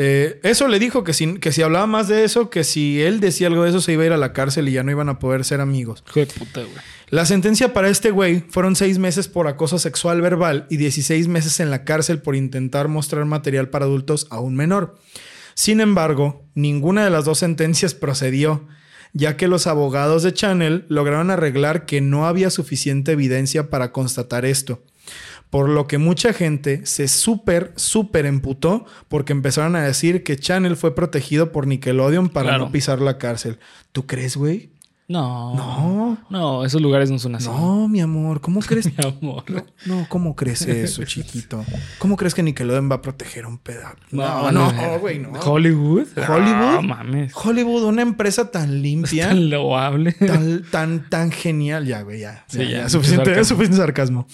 [0.00, 3.18] Eh, eso le dijo que si, que si hablaba más de eso, que si él
[3.18, 5.08] decía algo de eso, se iba a ir a la cárcel y ya no iban
[5.08, 6.04] a poder ser amigos.
[6.14, 6.76] De puta, güey.
[7.10, 11.58] La sentencia para este güey fueron seis meses por acoso sexual verbal y 16 meses
[11.58, 14.96] en la cárcel por intentar mostrar material para adultos a un menor.
[15.54, 18.68] Sin embargo, ninguna de las dos sentencias procedió,
[19.14, 24.44] ya que los abogados de Channel lograron arreglar que no había suficiente evidencia para constatar
[24.44, 24.84] esto.
[25.50, 30.76] Por lo que mucha gente se súper, súper emputó porque empezaron a decir que Channel
[30.76, 32.66] fue protegido por Nickelodeon para Claro.
[32.66, 33.58] no pisar la cárcel.
[33.92, 34.70] ¿Tú crees, güey?
[35.10, 35.54] No.
[35.54, 36.18] No.
[36.28, 37.46] No, esos lugares no son así.
[37.48, 38.86] No, mi amor, ¿cómo crees?
[38.94, 39.42] Mi amor.
[39.48, 41.64] No, no, ¿cómo crees eso, chiquito?
[41.98, 43.96] ¿Cómo crees que Nickelodeon va a proteger a un pedazo?
[44.10, 45.30] No, no, no, güey, no.
[45.40, 46.08] Hollywood.
[46.14, 46.74] Hollywood.
[46.74, 47.32] No mames.
[47.34, 50.12] Hollywood, una empresa tan limpia, Tan loable.
[50.12, 51.86] tan, tan, tan genial.
[51.86, 52.44] Ya, güey, ya.
[52.48, 53.44] Sí, ya, ya, ya, mucho Suficiente, sarcasmo.
[53.56, 54.26] suficiente sarcasmo.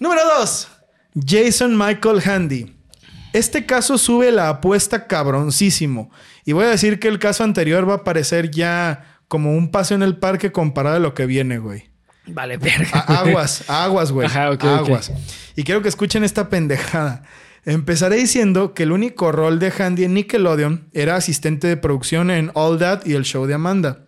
[0.00, 0.68] Número dos.
[1.26, 2.74] Jason Michael Handy.
[3.32, 6.10] Este caso sube la apuesta cabroncísimo.
[6.44, 9.96] Y voy a decir que el caso anterior va a parecer ya como un paseo
[9.96, 11.90] en el parque comparado a lo que viene, güey.
[12.26, 13.00] Vale, verga.
[13.06, 14.26] A- aguas, aguas, güey.
[14.26, 15.12] Ajá, aguas.
[15.56, 17.22] Y quiero que escuchen esta pendejada.
[17.64, 22.50] Empezaré diciendo que el único rol de Handy en Nickelodeon era asistente de producción en
[22.54, 24.06] All That y el show de Amanda.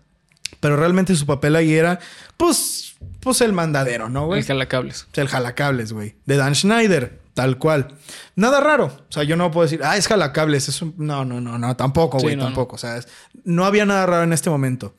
[0.60, 1.98] Pero realmente su papel ahí era,
[2.36, 4.40] pues, pues el mandadero, ¿no, güey?
[4.40, 5.06] El jalacables.
[5.14, 6.14] El jalacables, güey.
[6.26, 7.88] De Dan Schneider, tal cual.
[8.36, 8.86] Nada raro.
[8.86, 10.68] O sea, yo no puedo decir, ah, es jalacables.
[10.68, 10.94] Es un...
[10.96, 12.76] No, no, no, no, tampoco, Sí, güey, no, tampoco.
[12.76, 13.08] O sea, es-
[13.44, 14.94] no había nada raro en este momento.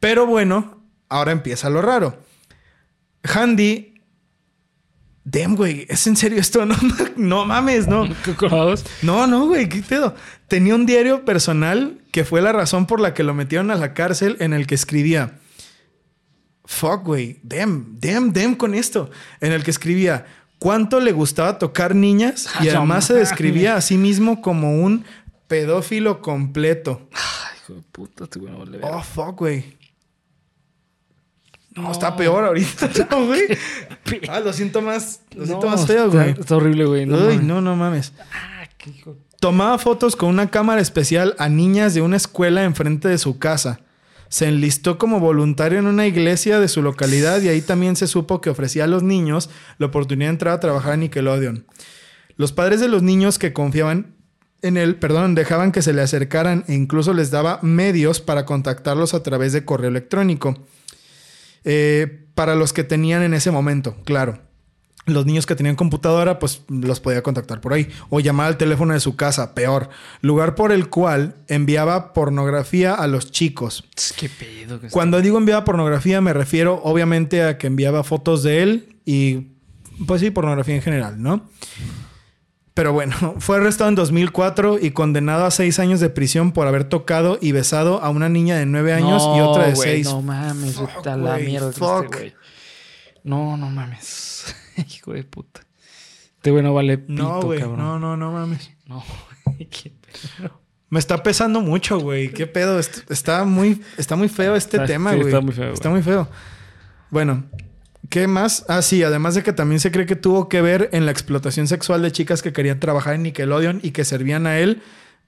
[0.00, 2.18] Pero bueno, ahora empieza lo raro.
[3.22, 3.94] Handy.
[5.24, 6.64] Damn, güey, ¿es en serio esto?
[6.66, 6.74] No,
[7.16, 8.06] no mames, no.
[9.02, 10.14] No, no, güey, ¿qué pedo?
[10.46, 13.92] Tenía un diario personal que fue la razón por la que lo metieron a la
[13.92, 15.32] cárcel en el que escribía.
[16.70, 17.40] Fuck, güey.
[17.42, 19.10] Damn, damn, damn con esto.
[19.40, 20.26] En el que escribía
[20.58, 25.04] cuánto le gustaba tocar niñas y además se describía a sí mismo como un
[25.48, 27.08] pedófilo completo.
[27.12, 28.96] Ay, hijo de puta, este vale verga.
[28.98, 29.78] Oh, fuck, güey.
[31.74, 33.42] No, está peor ahorita, ¿no, güey?
[34.28, 36.30] Ah, lo siento más, lo siento No, más feo, está- güey.
[36.38, 37.06] Está horrible, güey.
[37.06, 37.42] No, Uy, mames.
[37.44, 38.12] no, no mames.
[38.32, 39.16] Ah, qué hijo.
[39.40, 43.80] Tomaba fotos con una cámara especial a niñas de una escuela enfrente de su casa.
[44.28, 48.40] Se enlistó como voluntario en una iglesia de su localidad y ahí también se supo
[48.40, 51.66] que ofrecía a los niños la oportunidad de entrar a trabajar en Nickelodeon.
[52.36, 54.14] Los padres de los niños que confiaban
[54.62, 59.14] en él, perdón, dejaban que se le acercaran e incluso les daba medios para contactarlos
[59.14, 60.66] a través de correo electrónico.
[61.64, 64.47] Eh, para los que tenían en ese momento, claro.
[65.06, 67.88] Los niños que tenían computadora, pues los podía contactar por ahí.
[68.10, 69.88] O llamar al teléfono de su casa, peor.
[70.20, 73.84] Lugar por el cual enviaba pornografía a los chicos.
[74.18, 74.80] Qué pedo.
[74.80, 79.46] que Cuando digo enviaba pornografía, me refiero obviamente a que enviaba fotos de él y,
[80.06, 81.48] pues sí, pornografía en general, ¿no?
[82.74, 86.84] Pero bueno, fue arrestado en 2004 y condenado a seis años de prisión por haber
[86.84, 90.06] tocado y besado a una niña de nueve años y otra de seis.
[90.06, 91.70] No mames, Fuck, está la mierda.
[91.70, 92.16] este fuck.
[93.24, 94.26] No, no mames.
[94.94, 95.60] Hijo de puta.
[96.36, 97.78] Este güey no vale pito, No, güey, cabrón.
[97.78, 98.70] no, no, no mames.
[98.86, 99.04] No,
[99.58, 99.92] qué
[100.38, 100.60] pedo.
[100.90, 102.32] Me está pesando mucho, güey.
[102.32, 102.78] ¿Qué pedo?
[102.78, 105.28] Est- Está muy, está muy feo este Está- tema, sí, güey.
[105.28, 106.02] está muy feo, Está güey.
[106.02, 106.28] muy feo.
[107.10, 107.44] Bueno,
[108.08, 108.64] ¿qué más?
[108.68, 111.66] Ah, sí, además de que también se cree que tuvo que ver en la explotación
[111.68, 114.80] sexual de chicas que querían trabajar en Nickelodeon y que servían a él.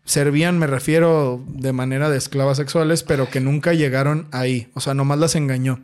[0.06, 4.68] Servían, me refiero, de manera de esclavas sexuales, pero que nunca llegaron ahí.
[4.74, 5.80] O sea, nomás las engañó.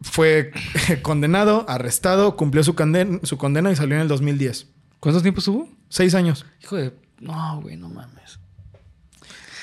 [0.00, 0.52] Fue
[1.02, 4.68] condenado, arrestado, cumplió su, condena- su condena y salió en el 2010.
[5.00, 5.68] ¿Cuántos tiempos hubo?
[5.88, 6.46] Seis años.
[6.62, 6.92] Hijo de.
[7.20, 8.38] No, güey, no mames.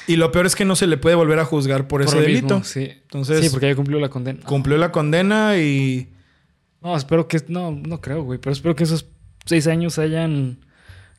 [0.07, 2.21] Y lo peor es que no se le puede volver a juzgar por, ese Por
[2.23, 2.45] delito.
[2.59, 2.89] mismo, sí.
[3.03, 4.41] Entonces- Sí, porque ya cumplió la condena.
[4.43, 6.11] Cumplió la condena y.
[6.81, 7.41] No, espero que.
[7.47, 8.39] No, no creo, güey.
[8.39, 9.07] Pero espero que esos
[9.45, 10.59] seis años hayan.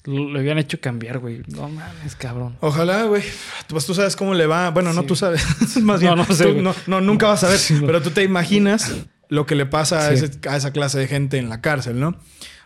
[0.06, 1.42] Lo, lo habían hecho cambiar, güey.
[1.48, 2.56] No mames, cabrón.
[2.60, 3.22] Ojalá, güey.
[3.68, 4.70] Pues tú sabes cómo le va.
[4.70, 5.44] Bueno, no tú sabes.
[5.82, 7.58] Más bien, No, no sé, tú no, no, nunca vas a ver.
[7.84, 8.92] Pero tú te imaginas
[9.28, 10.24] lo que le pasa a, Sí.
[10.24, 12.16] ese- a esa clase de gente en la cárcel, ¿no?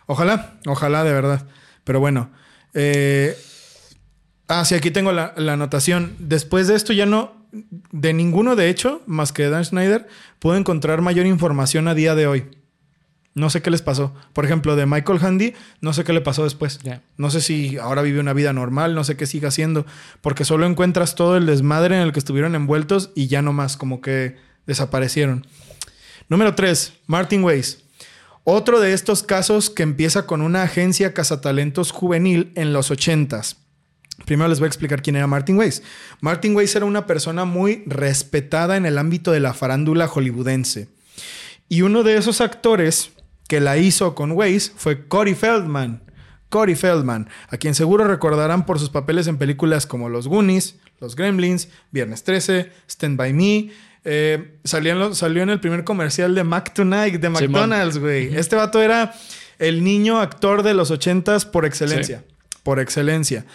[0.05, 1.47] Ojalá, ojalá de verdad.
[1.83, 2.31] Pero bueno.
[2.73, 3.35] eh,
[4.47, 6.13] Ah, sí, aquí tengo la, la anotación.
[6.19, 10.07] Después de esto ya no, de ninguno de hecho, más que Dan Schneider,
[10.39, 12.45] puedo encontrar mayor información a día de hoy.
[13.33, 14.13] No sé qué les pasó.
[14.33, 16.79] Por ejemplo, de Michael Handy, no sé qué le pasó después.
[17.17, 19.85] No sé si ahora vive una vida normal, no sé qué siga haciendo,
[20.21, 23.77] porque solo encuentras todo el desmadre en el que estuvieron envueltos y ya no más,
[23.77, 24.35] como que
[24.67, 25.47] desaparecieron.
[26.27, 27.83] Número 3, Martin Weiss.
[28.43, 33.55] Otro de estos casos que empieza con una agencia cazatalentos juvenil en los 80s.
[34.25, 35.83] Primero les voy a explicar quién era Martin Weiss.
[36.19, 40.89] Martin Weiss era una persona muy respetada en el ámbito de la farándula hollywoodense.
[41.69, 43.11] Y uno de esos actores
[43.51, 46.01] que la hizo con Weiss fue Corey Feldman.
[46.47, 51.17] Corey Feldman, a quien seguro recordarán por sus papeles en películas como Los Goonies, Los
[51.17, 53.69] Gremlins, Viernes 13, Stand By Me.
[54.05, 57.29] Eh, salió, en lo- salió en el primer comercial de Mac Tonight de.
[57.29, 58.33] McDonald's, güey.
[58.37, 59.13] Este vato era
[59.59, 62.23] el niño actor de los ochentas por excelencia.
[62.63, 63.45] Por excelencia.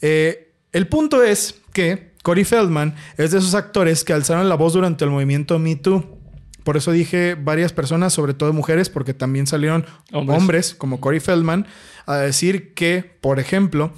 [0.00, 4.72] Eh, el punto es que Corey Feldman es de esos actores que alzaron la voz
[4.72, 6.18] durante el movimiento Me Too.
[6.64, 10.74] Por eso dije varias personas, sobre todo mujeres, porque también salieron hombres, Hombres.
[10.74, 11.66] como Corey Feldman
[12.06, 13.92] a decir que, por ejemplo,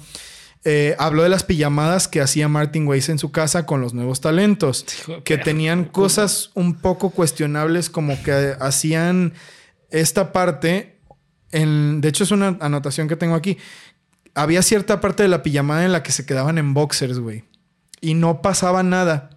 [0.69, 4.19] eh, habló de las pijamadas que hacía Martin Weiss en su casa con los nuevos
[4.19, 4.85] talentos,
[5.23, 9.33] que tenían cosas un poco cuestionables, como que hacían
[9.89, 10.99] esta parte.
[11.51, 13.57] En, de hecho, es una anotación que tengo aquí.
[14.33, 17.45] Había cierta parte de la pijamada en la que se quedaban en boxers, güey.
[18.01, 19.29] Y no pasaba nada.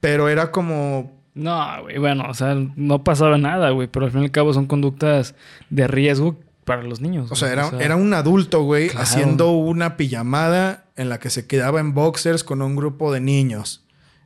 [0.00, 1.17] Pero era como.
[1.38, 4.52] No, güey, bueno, o sea, no pasaba nada, güey, pero al fin y al cabo
[4.52, 5.34] son conductas
[5.70, 7.30] de riesgo para los niños.
[7.30, 9.02] O sea, era, era un adulto, güey, Claro.
[9.04, 13.84] haciendo una pijamada en la que se quedaba en boxers con un grupo de niños.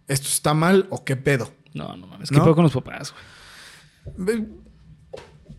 [0.08, 1.50] ¿Esto está mal o qué pedo?
[1.74, 2.44] No, no mames, ¿qué ¿No?
[2.44, 3.14] pedo con los papás,
[4.16, 4.46] güey?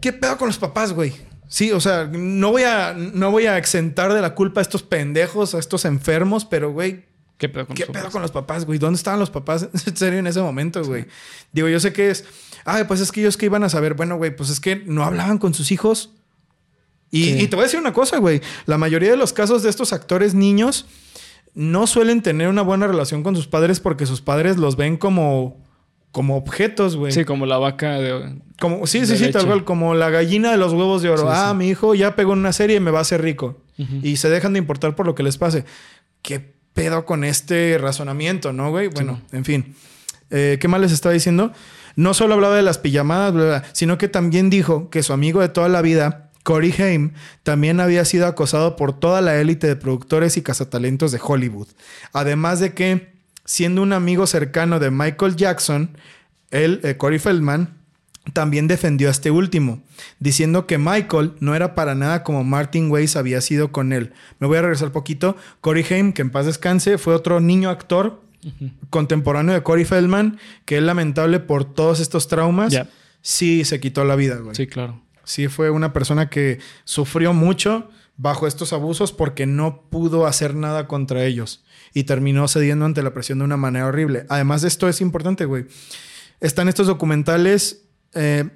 [0.02, 1.14] ¿Qué pedo con los papás, güey?
[1.48, 4.82] Sí, o sea, no voy a, no voy a exentar de la culpa a estos
[4.84, 7.06] pendejos, a estos enfermos, pero, güey,
[7.38, 8.12] ¿Qué pedo con ¿Qué los pedo papás?
[8.14, 8.80] con los papás, güey?
[8.80, 11.06] ¿Dónde estaban los papás en serio en ese momento, güey?
[11.52, 12.26] Digo, yo sé que es.
[12.66, 13.94] Ay, pues es que ellos que iban a saber.
[13.96, 16.12] Bueno, güey, pues es que no hablaban con sus hijos.
[17.12, 17.38] Y, Sí.
[17.44, 18.42] y te voy a decir una cosa, güey.
[18.66, 20.86] La mayoría de los casos de estos actores niños
[21.54, 25.62] no suelen tener una buena relación con sus padres porque sus padres los ven como,
[26.12, 27.12] como objetos, güey.
[27.12, 28.40] Sí, como la vaca de...
[28.60, 31.24] Como, sí, de sí, sí, tal cual, como la gallina de los huevos de oro.
[31.24, 31.58] Sí, ah, sí.
[31.58, 33.62] mi hijo ya pegó en una serie y me va a hacer rico.
[34.02, 35.66] Y se dejan de importar por lo que les pase.
[36.24, 38.88] ¿Qué pedo con este razonamiento, no, güey?
[38.88, 39.76] Bueno, en fin.
[40.30, 41.52] Eh, ¿Qué más les estaba diciendo?
[41.96, 45.14] No solo hablaba de las pijamadas, bla, bla, bla, sino que también dijo que su
[45.14, 49.68] amigo de toda la vida, Corey Haim, también había sido acosado por toda la élite
[49.68, 51.68] de productores y cazatalentos de Hollywood.
[52.12, 53.14] Además de que,
[53.46, 55.98] siendo un amigo cercano de Michael Jackson,
[56.50, 57.83] él, eh, Corey Feldman,
[58.32, 59.82] también defendió a este último,
[60.20, 64.14] diciendo que Michael no era para nada como Martin Weiss había sido con él.
[64.40, 65.36] Me voy a regresar poquito.
[65.60, 68.22] Corey Haim, que en paz descanse, fue otro niño actor
[68.90, 72.74] contemporáneo de Corey Feldman, que es lamentable por todos estos traumas,
[73.22, 74.56] sí se quitó la vida, güey.
[74.56, 75.02] Sí, claro.
[75.24, 80.88] Sí, fue una persona que sufrió mucho bajo estos abusos porque no pudo hacer nada
[80.88, 84.26] contra ellos y terminó cediendo ante la presión de una manera horrible.
[84.30, 85.66] Además de esto es importante, güey.
[86.42, 88.50] Están estos documentales, eh,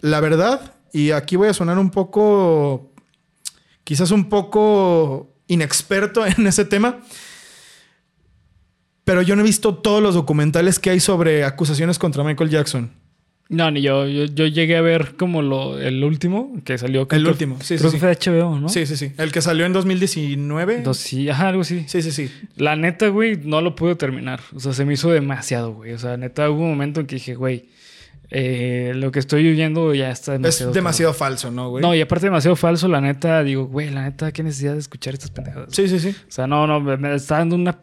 [0.00, 2.92] la verdad, y aquí voy a sonar un poco,
[3.84, 7.00] quizás un poco inexperto en ese tema,
[9.04, 13.02] pero yo no he visto todos los documentales que hay sobre acusaciones contra Michael Jackson.
[13.52, 14.06] No, ni yo.
[14.06, 17.06] Yo, yo llegué a ver como lo, el último que salió.
[17.10, 18.16] El último, sí, creo sí, que sí.
[18.16, 18.68] fue de HBO, ¿no?
[18.70, 19.12] Sí, sí, sí.
[19.18, 20.80] El que salió en 2019.
[20.80, 21.84] Dos, sí, ajá, algo así.
[21.86, 22.30] Sí, sí, sí.
[22.56, 24.40] La neta, güey, no lo pude terminar.
[24.54, 25.92] O sea, se me hizo demasiado, güey.
[25.92, 27.66] O sea, neta, hubo un momento en que dije, güey,
[28.34, 30.70] eh, lo que estoy viviendo ya está demasiado.
[30.70, 31.82] es demasiado falso, ¿no, güey?
[31.82, 35.12] No, y aparte demasiado falso, la neta, digo, güey, la neta, qué necesidad de escuchar
[35.14, 35.68] estas pendejadas.
[35.74, 36.08] Sí, sí, sí.
[36.28, 37.78] O sea, no, no, me, está dando una,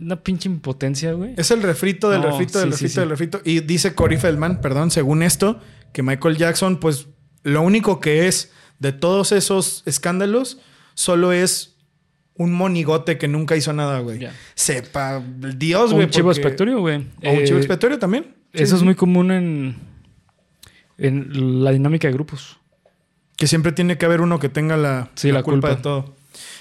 [0.00, 1.34] una pinche impotencia, güey.
[1.36, 3.00] Es el refrito del No, refrito del sí, refrito sí.
[3.00, 3.40] del refrito.
[3.44, 5.60] Y dice Corey Feldman, perdón, según esto,
[5.92, 7.08] que Michael Jackson, pues
[7.42, 10.58] lo único que es de todos esos escándalos,
[10.94, 11.76] solo es
[12.34, 14.20] un monigote que nunca hizo nada, güey.
[14.20, 14.32] Ya.
[14.54, 15.22] Sepa
[15.56, 16.06] Dios, güey.
[16.06, 16.96] un chivo porque- expiatorio, güey.
[17.24, 18.34] O un Eh, chivo expiatorio también.
[18.54, 19.76] Sí, Eso es muy común en,
[20.98, 22.58] en la dinámica de grupos.
[23.36, 25.76] Que siempre tiene que haber uno que tenga la, Sí, la culpa, culpa.
[25.76, 26.14] de todo.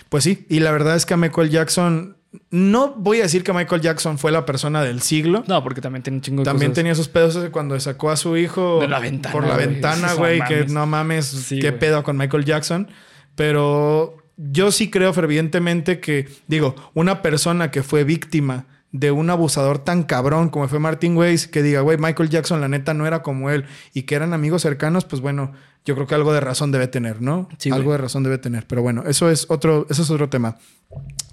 [0.09, 2.17] Pues sí, y la verdad es que a Michael Jackson,
[2.49, 5.43] no voy a decir que Michael Jackson fue la persona del siglo.
[5.47, 6.75] No, porque también tiene un chingo de También cosas.
[6.75, 9.67] tenía sus pedos cuando sacó a su hijo De la ventana, por la güey.
[9.67, 11.79] ventana, No güey, que no mames, Sí, qué güey.
[11.79, 12.89] pedo con Michael Jackson.
[13.35, 19.79] Pero yo sí creo fervientemente que, digo, una persona que fue víctima de un abusador
[19.79, 23.21] tan cabrón como fue Martin Weiss, que diga, güey, Michael Jackson la neta no era
[23.21, 26.71] como él y que eran amigos cercanos, pues bueno, yo creo que algo de razón
[26.71, 27.49] debe tener, ¿no?
[27.57, 28.67] Sí, algo de razón debe tener.
[28.67, 30.57] Pero bueno, eso es otro, eso es otro tema.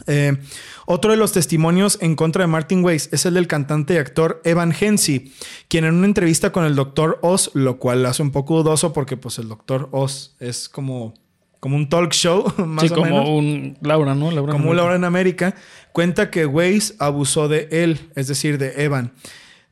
[0.07, 0.39] Eh,
[0.87, 4.41] otro de los testimonios en contra de Martin Weiss es el del cantante y actor
[4.45, 5.35] Evan Hensi,
[5.69, 7.19] quien en una entrevista con el Dr.
[7.21, 9.89] Oz, lo cual hace un poco dudoso porque pues el Dr.
[9.93, 11.13] Oz es como,
[11.61, 13.29] como un talk show, más Sí, o como menos.
[13.29, 14.31] un Laura, ¿no?
[14.31, 14.77] Laura Como Norte.
[14.77, 15.55] Laura en América,
[15.93, 19.13] cuenta que Weiss abusó de él, es decir, de Evan,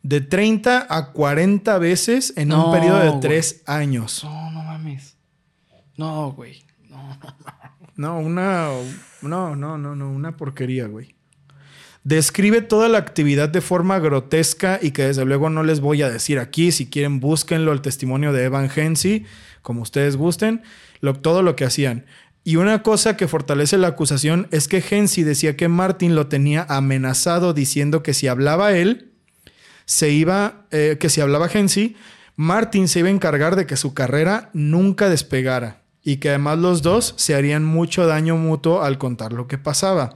[0.02, 3.20] de 30 a 40 veces en un periodo de güey.
[3.20, 4.22] 3 años.
[4.24, 5.16] No, no mames.
[5.96, 6.62] No, güey.
[6.88, 7.36] No, no.
[7.96, 8.68] No, una.
[9.22, 11.14] No, no, no, no, una porquería, güey.
[12.04, 16.10] Describe toda la actividad de forma grotesca y que desde luego no les voy a
[16.10, 16.70] decir aquí.
[16.70, 19.24] Si quieren, búsquenlo el testimonio de Evan Hensi,
[19.62, 20.62] como ustedes gusten,
[21.00, 22.06] lo- todo lo que hacían.
[22.44, 26.64] Y una cosa que fortalece la acusación es que Hensi decía que Martin lo tenía
[26.68, 29.10] amenazado diciendo que si hablaba él,
[29.84, 31.96] se iba, eh, que si hablaba Hensi,
[32.36, 36.82] Martin se iba a encargar de que su carrera nunca despegara y que además los
[36.82, 40.12] dos se harían mucho daño mutuo al contar lo que pasaba.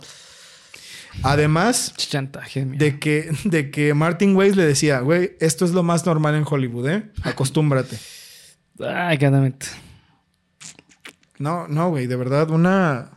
[1.23, 6.07] Además Chantaje, de que, de que Martin Weiss le decía, güey, esto es lo más
[6.07, 7.03] normal en Hollywood, ¿eh?
[7.23, 7.99] Acostúmbrate.
[8.79, 9.66] Ay, cándamente.
[11.40, 13.12] No, no, güey, de verdad, una,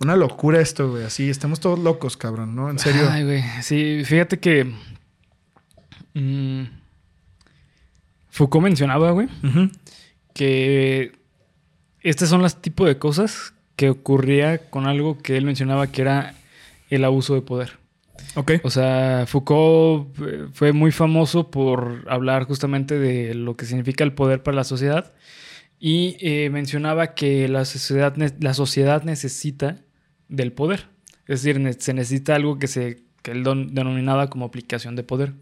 [0.00, 1.04] una locura esto, güey.
[1.04, 2.68] Así, estamos todos locos, cabrón, ¿no?
[2.68, 3.08] En serio.
[3.08, 3.44] Ay, güey.
[3.62, 4.64] Sí, fíjate que.
[6.14, 6.64] mm,
[8.28, 9.28] Foucault mencionaba, güey,
[10.34, 11.12] que
[12.00, 16.34] estas son las tipos de cosas que ocurría con algo que él mencionaba que era
[16.90, 17.78] el abuso de poder.
[18.34, 18.52] Ok.
[18.64, 24.12] O sea, Foucault eh, fue muy famoso por hablar justamente de lo que significa el
[24.12, 25.12] poder para la sociedad
[25.84, 29.80] y eh, mencionaba que la sociedad, la sociedad necesita
[30.28, 30.86] del poder.
[31.26, 35.32] Es decir, se necesita algo que, se, que él don- denominaba como aplicación de poder.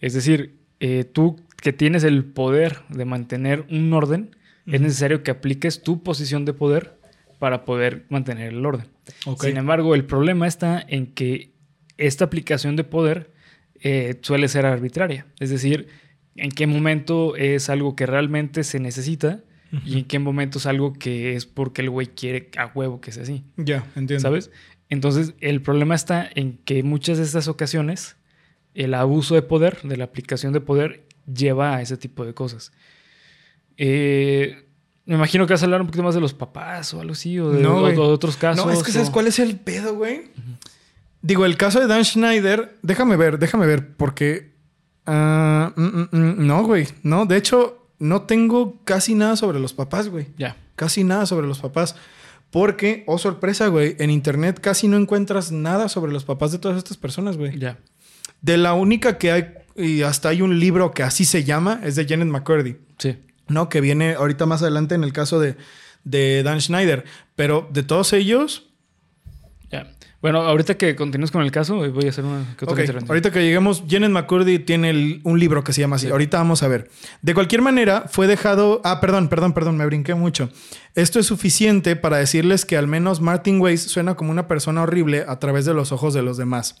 [0.00, 4.34] Es decir, eh, tú que tienes el poder de mantener un orden,
[4.66, 6.96] es necesario que apliques tu posición de poder
[7.38, 8.86] para poder mantener el orden.
[9.48, 11.50] Sin embargo, el problema está en que
[11.98, 13.30] esta aplicación de poder
[13.80, 15.26] eh, suele ser arbitraria.
[15.38, 15.88] Es decir,
[16.34, 19.42] en qué momento es algo que realmente se necesita
[19.84, 23.12] y en qué momento es algo que es porque el güey quiere a huevo que
[23.12, 23.44] sea así.
[23.56, 24.22] Ya, entiendo.
[24.22, 24.50] ¿Sabes?
[24.88, 28.16] Entonces, el problema está en que muchas de estas ocasiones
[28.74, 32.72] el abuso de poder, de la aplicación de poder, lleva a ese tipo de cosas.
[33.76, 34.64] Eh,
[35.04, 37.38] me imagino que vas a hablar un poquito más de los papás o algo así,
[37.38, 38.64] o de, No, o- de otros casos.
[38.64, 40.30] No, es que ¿sabes o- cuál es el pedo, güey?
[41.22, 44.52] Digo, el caso de Dan Schneider, déjame ver, déjame ver, porque...
[45.06, 45.12] mm,
[45.76, 50.28] mm, mm, no, güey, no, de hecho, no tengo casi nada sobre los papás, güey.
[50.38, 50.56] Ya.
[50.74, 51.96] Casi nada sobre los papás.
[52.50, 56.78] Porque, oh sorpresa, güey, en internet casi no encuentras nada sobre los papás de todas
[56.78, 57.58] estas personas, güey.
[57.58, 57.78] Ya.
[58.40, 61.96] De la única que hay, y hasta hay un libro que así se llama, es
[61.96, 62.76] de Janet McCurdy.
[62.98, 63.18] Sí.
[63.48, 63.68] ¿no?
[63.68, 65.56] Que viene ahorita más adelante en el caso de,
[66.04, 67.04] de Dan Schneider.
[67.34, 68.68] Pero de todos ellos,
[70.22, 73.10] Bueno, ahorita que continúes con el caso, eh, voy a hacer una que otra intervención.
[73.10, 76.08] ahorita que lleguemos, Janet McCurdy tiene el- un libro que se llama así.
[76.08, 76.90] Ahorita vamos a ver.
[77.22, 78.80] De cualquier manera, fue dejado.
[78.82, 80.48] Ah, perdón, perdón, perdón, me brinqué mucho.
[80.94, 85.24] Esto es suficiente para decirles que al menos Martin Weiss suena como una persona horrible
[85.28, 86.76] a través de los ojos de los demás.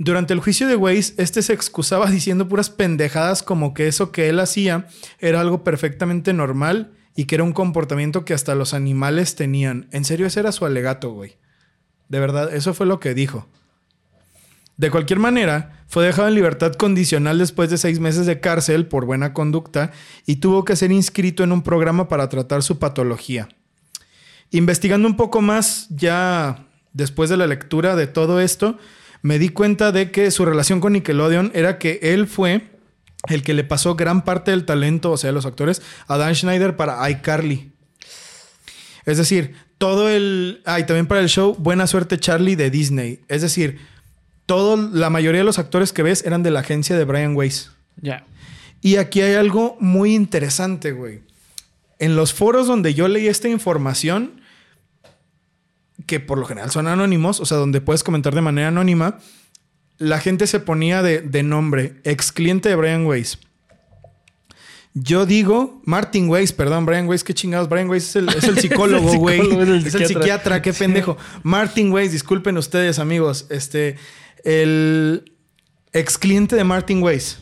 [0.00, 4.28] Durante el juicio de Weiss, este se excusaba diciendo puras pendejadas como que eso que
[4.28, 4.86] él hacía
[5.18, 9.88] era algo perfectamente normal y que era un comportamiento que hasta los animales tenían.
[9.90, 11.36] En serio, ese era su alegato, güey.
[12.08, 13.46] De verdad, eso fue lo que dijo.
[14.76, 19.06] De cualquier manera, fue dejado en libertad condicional después de seis meses de cárcel por
[19.06, 19.90] buena conducta
[20.24, 23.48] y tuvo que ser inscrito en un programa para tratar su patología.
[24.50, 28.78] Investigando un poco más, ya después de la lectura de todo esto,
[29.20, 32.70] me di cuenta de que su relación con Nickelodeon era que él fue
[33.28, 36.76] el que le pasó gran parte del talento, o sea, los actores, a Dan Schneider
[36.76, 37.72] para iCarly.
[39.04, 40.60] Es decir, todo el...
[40.64, 43.20] Ah, y también para el show Buena Suerte Charlie de Disney.
[43.28, 43.78] Es decir,
[44.46, 47.70] todo, la mayoría de los actores que ves eran de la agencia de Brian Weiss.
[48.00, 48.26] Ya.
[48.80, 51.20] Y aquí hay algo muy interesante, güey.
[51.98, 54.40] En los foros donde yo leí esta información,
[56.06, 59.18] que por lo general son anónimos, o sea, donde puedes comentar de manera anónima,
[59.98, 63.38] la gente se ponía de, de nombre, ex cliente de Brian Weiss.
[64.94, 67.68] Yo digo, Martin Weiss, perdón, Brian Weiss, qué chingados.
[67.68, 69.40] Brian Weiss es el, es el psicólogo, güey.
[69.40, 70.08] es el es el psiquiatra.
[70.08, 71.16] psiquiatra, qué pendejo.
[71.42, 73.46] Martin Weiss, disculpen ustedes, amigos.
[73.50, 73.96] Este,
[74.44, 75.32] el
[75.92, 77.38] ex cliente de Martin Weiss,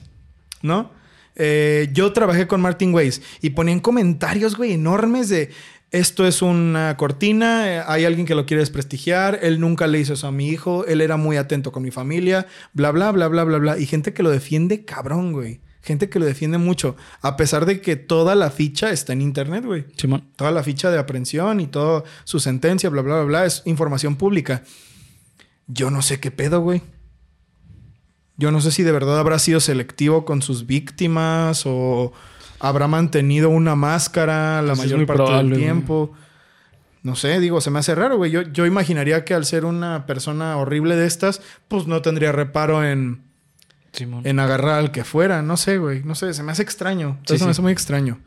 [0.62, 0.90] ¿no?
[1.34, 5.50] Eh, yo trabajé con Martin Weiss y ponían comentarios, güey, enormes de
[5.92, 10.14] esto es una cortina, eh, hay alguien que lo quiere desprestigiar, él nunca le hizo
[10.14, 13.44] eso a mi hijo, él era muy atento con mi familia, bla, bla, bla, bla,
[13.44, 13.78] bla, bla.
[13.78, 15.60] Y gente que lo defiende cabrón, güey.
[15.86, 19.64] Gente que lo defiende mucho, a pesar de que toda la ficha está en internet,
[19.64, 19.84] güey.
[19.96, 20.24] Simón.
[20.34, 24.16] Toda la ficha de aprehensión y toda su sentencia, bla, bla, bla, bla, es información
[24.16, 24.64] pública.
[25.68, 26.82] Yo no sé qué pedo, güey.
[28.36, 32.12] Yo no sé si de verdad habrá sido selectivo con sus víctimas o
[32.58, 35.60] habrá mantenido una máscara la Pues es mayor parte probable, del güey.
[35.60, 36.12] tiempo.
[37.04, 38.32] No sé, digo, se me hace raro, güey.
[38.32, 42.84] Yo, yo imaginaría que al ser una persona horrible de estas, pues no tendría reparo
[42.84, 43.25] en,
[43.96, 44.22] Simón.
[44.26, 45.42] en agarrar al que fuera.
[45.42, 46.02] No sé, güey.
[46.04, 47.18] No sé, se me hace extraño.
[47.26, 47.50] Sí, Eso me sí.
[47.52, 48.20] hace muy extraño.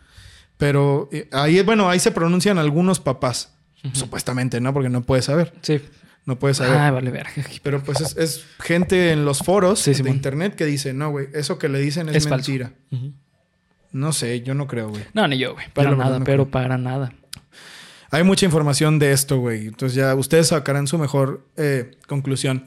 [0.57, 3.53] Pero eh, ahí, bueno, ahí se pronuncian algunos papás.
[3.93, 4.73] Supuestamente, ¿no?
[4.73, 5.53] Porque no puedes saber.
[5.61, 5.79] Sí.
[6.25, 6.75] No puedes saber.
[6.77, 7.31] Ah, vale, verga.
[7.63, 10.15] Pero pues es, es gente en los foros Sí, de Simón.
[10.15, 12.73] internet que dice, no, güey, eso que le dicen es, mentira.
[13.91, 15.03] No sé, yo no creo, güey.
[15.13, 15.65] No, ni yo, güey.
[15.73, 16.51] Para nada, no pero creo.
[16.51, 17.13] para nada.
[18.11, 19.67] Hay mucha información de esto, güey.
[19.67, 22.65] Entonces ya ustedes sacarán su mejor eh, conclusión.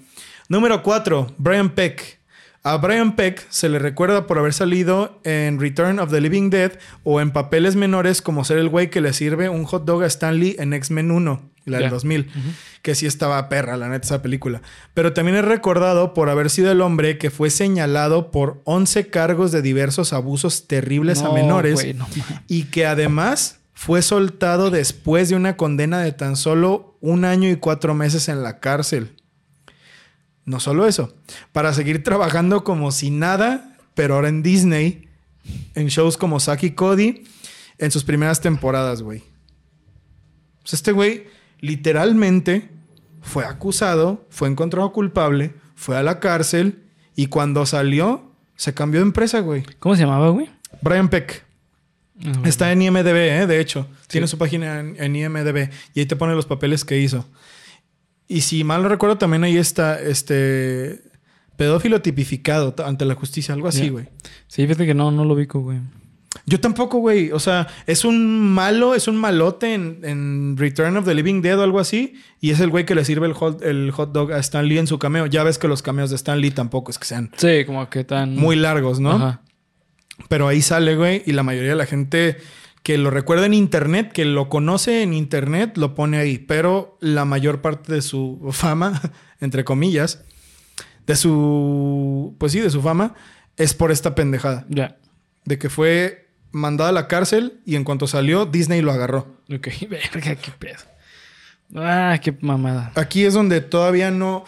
[0.48, 2.18] Número 4, Brian Peck.
[2.64, 6.72] A Brian Peck se le recuerda por haber salido en Return of the Living Dead
[7.02, 10.06] o en papeles menores como ser el güey que le sirve un hot dog a
[10.06, 11.90] Stanley en X-Men 1, la del Ya.
[11.90, 12.30] 2000,
[12.82, 14.62] que sí estaba perra, la neta, esa película.
[14.94, 19.50] Pero también es recordado por haber sido el hombre que fue señalado por 11 cargos
[19.50, 22.24] de diversos abusos terribles a No, menores güey, no mames.
[22.46, 27.56] y que además fue soltado después de una condena de tan solo un año y
[27.56, 29.16] cuatro meses en la cárcel.
[30.44, 31.14] No solo eso,
[31.52, 35.08] para seguir trabajando como si nada, pero ahora en Disney,
[35.74, 37.24] en shows como Saki Cody,
[37.78, 39.22] en sus primeras temporadas, güey.
[40.64, 41.26] Sea, este güey
[41.60, 42.70] literalmente
[43.20, 46.82] fue acusado, fue encontrado culpable, fue a la cárcel
[47.14, 49.64] y cuando salió se cambió de empresa, güey.
[49.78, 50.50] ¿Cómo se llamaba, güey?
[50.82, 51.44] Brian Peck.
[52.24, 53.46] Ah, Está en IMDB, ¿eh?
[53.46, 53.88] de hecho.
[54.06, 57.26] Tiene su página en, en IMDB y ahí te pone los papeles que hizo.
[58.32, 61.02] Y si mal no recuerdo, también ahí está este
[61.56, 64.08] pedófilo tipificado ante la justicia, algo así, güey.
[64.48, 65.78] Sí, fíjate que no, no lo ubico, güey.
[66.46, 67.30] Yo tampoco, güey.
[67.30, 71.58] O sea, es un malo, es un malote en, en Return of the Living Dead
[71.58, 72.14] o algo así.
[72.40, 74.78] Y es el güey que le sirve el hot, el hot dog a Stan Lee
[74.78, 75.26] en su cameo.
[75.26, 78.04] Ya ves que los cameos de Stan Lee tampoco es que sean Sí, como que
[78.04, 78.34] tan...
[78.34, 79.12] muy largos, ¿no?
[79.12, 79.42] Ajá.
[80.28, 82.38] Pero ahí sale, güey, y la mayoría de la gente
[82.82, 86.38] que lo recuerda en internet, que lo conoce en internet, lo pone ahí.
[86.38, 89.00] Pero la mayor parte de su fama,
[89.40, 90.22] entre comillas,
[91.06, 92.34] de su.
[92.38, 93.14] Pues sí, de su fama,
[93.56, 94.66] es por esta pendejada.
[94.68, 94.96] Ya.
[95.44, 99.36] De que fue mandado a la cárcel y en cuanto salió, Disney lo agarró.
[99.52, 100.78] Ok, verga, qué pedo.
[101.74, 102.92] Ah, qué mamada.
[102.96, 104.44] Aquí es donde todavía no.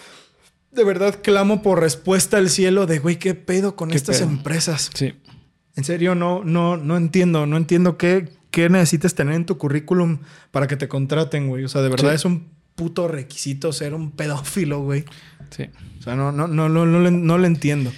[0.73, 4.29] De verdad clamo por respuesta al cielo de, güey, ¿qué pedo con ¿Qué estas pedo?
[4.29, 4.91] empresas?
[4.93, 5.15] Sí.
[5.77, 7.47] En serio, no, no, no entiendo.
[7.47, 10.19] No entiendo qué, qué necesitas tener en tu currículum
[10.51, 11.65] para que te contraten, güey.
[11.65, 12.17] O sea, de verdad Sí.
[12.17, 15.05] es un puto requisito ser un pedófilo, güey.
[15.51, 15.65] Sí.
[15.99, 17.93] O sea, no, no, no, no, no, le- no lo entiendo.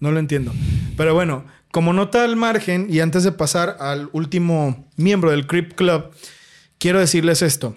[0.00, 0.52] No lo entiendo.
[0.96, 5.74] Pero bueno, como nota al margen y antes de pasar al último miembro del Creep
[5.74, 6.10] Club,
[6.78, 7.76] quiero decirles esto.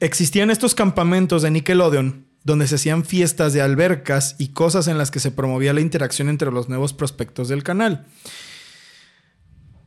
[0.00, 5.10] Existían estos campamentos de Nickelodeon donde se hacían fiestas de albercas y cosas en las
[5.12, 8.04] que se promovía la interacción entre los nuevos prospectos del canal.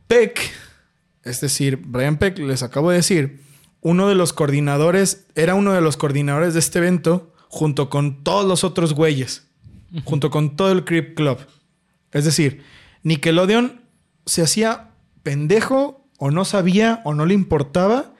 [0.06, 0.40] Peck,
[1.24, 3.40] es decir, Brian Peck, les acabo de decir,
[3.80, 8.44] uno de los coordinadores, era uno de los coordinadores de este evento junto con todos
[8.44, 9.46] los otros güeyes,
[10.04, 11.38] junto con todo el Creep Club.
[12.12, 12.62] Es decir,
[13.02, 13.82] Nickelodeon
[14.24, 14.90] se hacía
[15.22, 18.14] pendejo o no sabía o no le importaba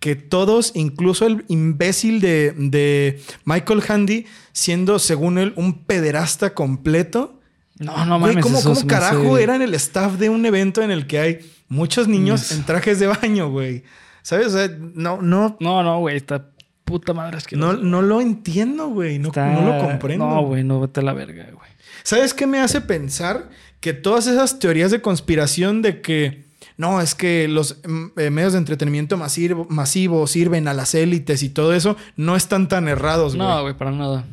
[0.00, 7.40] que todos, incluso el imbécil de, de Michael Handy, siendo según él un pederasta completo.
[7.82, 8.44] No, no Güey, mames.
[8.44, 11.38] ¿cómo, eso cómo carajo hace- eran el staff de un evento en el que hay
[11.68, 12.58] muchos niños Yes.
[12.58, 13.82] en trajes de baño, güey?
[14.22, 14.48] ¿Sabes?
[14.48, 16.46] O sea, no, no, No, no, güey, esta
[16.84, 19.18] puta madre es que no, no lo entiendo, güey.
[19.18, 20.26] No, no lo comprendo.
[20.26, 21.70] No, güey, no vete a la verga, güey.
[22.02, 23.48] ¿Sabes qué me hace pensar?
[23.80, 26.44] Que todas esas teorías de conspiración de que
[26.76, 31.42] no, es que los mm, eh, medios de entretenimiento masivo, masivo sirven a las élites
[31.42, 33.46] y todo eso, no están tan errados, güey.
[33.48, 34.24] No, güey, para nada.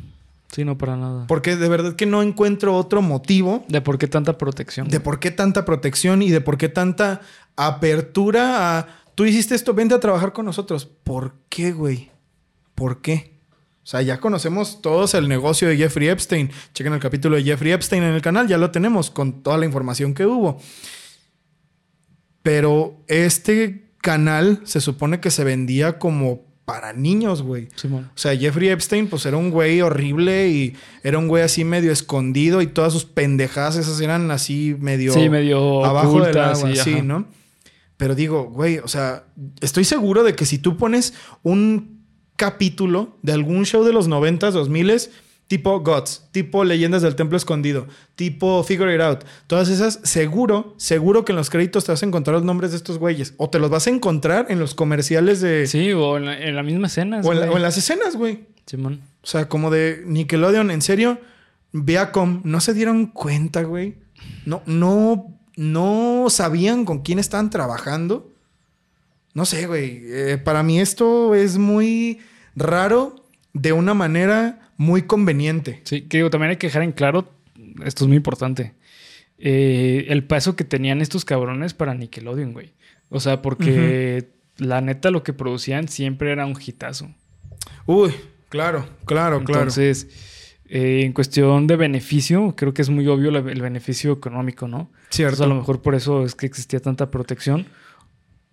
[0.52, 1.26] Sí, no, para nada.
[1.28, 4.88] Porque de verdad que no encuentro otro motivo ¿De por qué tanta protección?
[4.88, 7.20] de por qué tanta protección y de por qué tanta
[7.56, 10.86] apertura a tú hiciste esto, vente a trabajar con nosotros.
[10.86, 12.10] ¿Por qué, güey?
[12.74, 13.38] ¿Por qué?
[13.82, 16.50] O sea, ya conocemos todos el negocio de Jeffrey Epstein.
[16.74, 19.66] Chequen el capítulo de Jeffrey Epstein en el canal, ya lo tenemos con toda la
[19.66, 20.58] información que hubo.
[22.42, 27.68] Pero este canal se supone que se vendía como para niños, güey.
[27.74, 28.10] Simón.
[28.14, 31.90] O sea, Jeffrey Epstein, pues era un güey horrible y era un güey así medio
[31.90, 36.70] escondido y todas sus pendejadas esas eran así medio, Sí, medio abajo del ocultas agua,
[36.70, 37.02] y sí.
[37.02, 37.26] ¿no?
[37.96, 39.24] Pero digo, güey, o sea,
[39.60, 41.12] estoy seguro de que si tú pones
[41.42, 42.04] un
[42.36, 45.10] capítulo de algún show de los 90s, 2000s,
[45.50, 51.24] tipo Gods, tipo Leyendas del Templo Escondido, tipo Figure It Out, todas esas, seguro, seguro
[51.24, 53.34] que en los créditos te vas a encontrar los nombres de estos güeyes.
[53.36, 55.66] O te los vas a encontrar en los comerciales de...
[55.66, 57.20] Sí, o en la, en la misma escena.
[57.24, 57.54] o, en la- güey.
[57.54, 58.44] o en las escenas, güey.
[58.64, 59.00] Simón.
[59.24, 61.18] O sea, como de Nickelodeon, en serio,
[61.72, 63.96] Viacom, ¿no se dieron cuenta, güey?
[64.46, 68.30] No, no, no sabían con quién estaban trabajando.
[69.34, 70.00] No sé, güey.
[70.04, 72.20] Eh, para mí esto es muy
[72.54, 73.16] raro
[73.52, 75.82] de una manera muy conveniente.
[75.84, 77.30] Sí, que digo, también hay que dejar en claro,
[77.84, 78.72] esto es muy importante,
[79.36, 82.72] eh, el peso que tenían estos cabrones para Nickelodeon, güey.
[83.10, 87.10] O sea, porque la neta lo que producían siempre era un hitazo.
[87.84, 88.14] Uy,
[88.48, 89.60] claro, claro, claro.
[89.60, 94.90] Entonces, eh, en cuestión de beneficio, creo que es muy obvio el beneficio económico, ¿no?
[95.10, 95.34] Cierto.
[95.34, 97.66] Entonces, a lo mejor por eso es que existía tanta protección.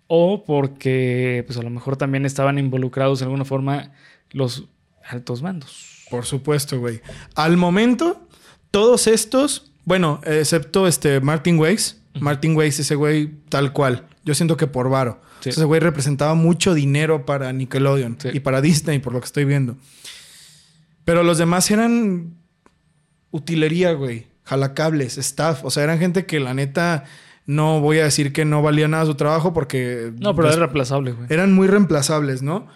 [0.08, 3.92] O porque, pues a lo mejor también estaban involucrados de alguna forma
[4.30, 4.68] los
[5.02, 5.97] altos mandos.
[6.10, 7.00] Por supuesto, güey.
[7.34, 8.20] Al momento,
[8.70, 11.96] todos estos, bueno, excepto este Martin Weiss.
[12.20, 14.06] Martin Weiss, ese güey tal cual.
[14.24, 15.20] Yo siento que por varo.
[15.40, 15.50] Sí.
[15.50, 18.28] Ese güey representaba mucho dinero para Nickelodeon Sí.
[18.32, 19.76] y para Disney, por lo que estoy viendo.
[21.04, 22.34] Pero los demás eran
[23.30, 24.26] utilería, güey.
[24.44, 25.64] Jalacables, staff.
[25.64, 27.04] O sea, eran gente que la neta
[27.46, 31.12] no voy a decir que no valía nada su trabajo porque No, pero era reemplazable,
[31.12, 31.26] güey.
[31.30, 32.66] eran muy reemplazables, ¿no?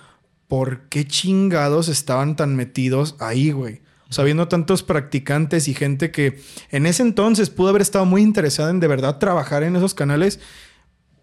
[0.52, 3.80] ¿Por qué chingados estaban tan metidos ahí, güey?
[4.10, 8.20] O sea, viendo tantos practicantes y gente que en ese entonces pudo haber estado muy
[8.20, 10.40] interesada en de verdad trabajar en esos canales.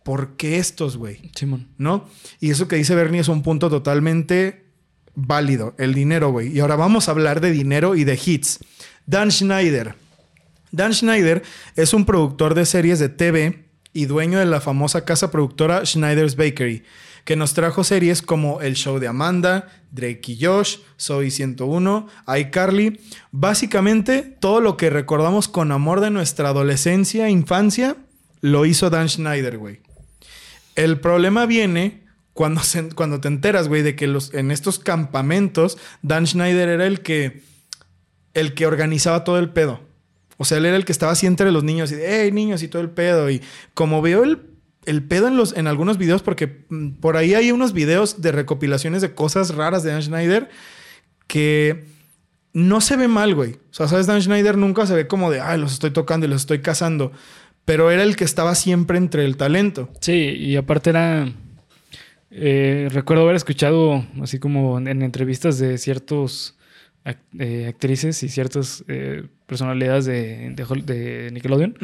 [0.02, 1.30] ¿Por qué estos, güey?
[1.36, 1.68] Simón.
[1.78, 2.10] ¿No?
[2.40, 4.66] Y eso que dice Bernie es un punto totalmente
[5.14, 5.76] válido.
[5.78, 6.52] El dinero, güey.
[6.52, 8.58] Y ahora vamos a hablar de dinero y de hits.
[9.06, 9.94] Dan Schneider.
[10.72, 11.44] Dan Schneider
[11.76, 16.36] es un productor de series de TV y dueño de la famosa casa productora Schneider's
[16.36, 16.84] Bakery,
[17.26, 22.08] que nos trajo series como El Show de Amanda, Drake y Josh, Soy 101,
[22.40, 23.00] iCarly.
[23.32, 27.98] Básicamente, todo lo que recordamos con amor de nuestra adolescencia e infancia,
[28.42, 29.82] lo hizo Dan Schneider, güey.
[30.76, 32.04] El problema viene
[32.34, 32.62] cuando,
[32.96, 37.44] cuando te enteras, güey, de que en estos campamentos Dan Schneider era el que,
[38.34, 39.82] el que organizaba todo el pedo.
[40.38, 42.70] O sea, él era el que estaba así entre los niños y hey, niños y
[42.70, 43.30] todo el pedo.
[43.30, 43.42] Y
[43.74, 44.40] como veo el,
[44.90, 48.32] el pedo en, los, en algunos videos, porque mm, por ahí hay unos videos de
[48.32, 50.50] recopilaciones de cosas raras de Dan Schneider
[51.28, 51.86] que
[52.54, 53.54] no se ve mal, güey.
[53.54, 54.08] O sea, ¿sabes?
[54.08, 57.12] Dan Schneider nunca se ve como de, ay, los estoy tocando y los estoy cazando.
[57.66, 59.90] Pero era el que estaba siempre entre el talento.
[60.02, 61.32] Sí, y aparte era.
[62.32, 66.56] eh, recuerdo haber escuchado, así como en, en entrevistas de ciertos
[67.06, 71.76] ac- eh, actrices y ciertas eh, personalidades de, de de Nickelodeon,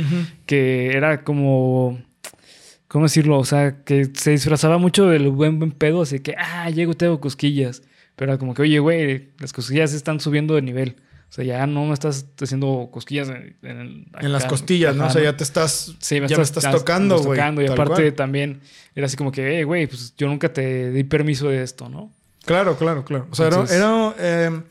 [0.45, 1.99] que era como.
[2.88, 3.39] ¿Cómo decirlo?
[3.39, 7.19] O sea, que se disfrazaba mucho del buen, buen pedo, así que, ah, llego, tengo
[7.19, 7.81] cosquillas.
[8.15, 10.95] Pero era como que, oye, güey, las cosquillas están subiendo de nivel.
[11.29, 14.95] O sea, ya no me estás haciendo cosquillas en, en el- En las acá, costillas,
[14.95, 15.07] ¿no?
[15.07, 17.38] O sea, ya te estás, Sí, ya me estás tocando, güey.
[17.39, 18.13] Y aparte cual.
[18.13, 18.61] también
[18.95, 22.11] era así como que, "Eh, güey, pues yo nunca te di permiso de esto, ¿no?
[22.45, 23.27] Claro, claro, claro.
[23.31, 24.61] O sea, era- Entonces- era, eh,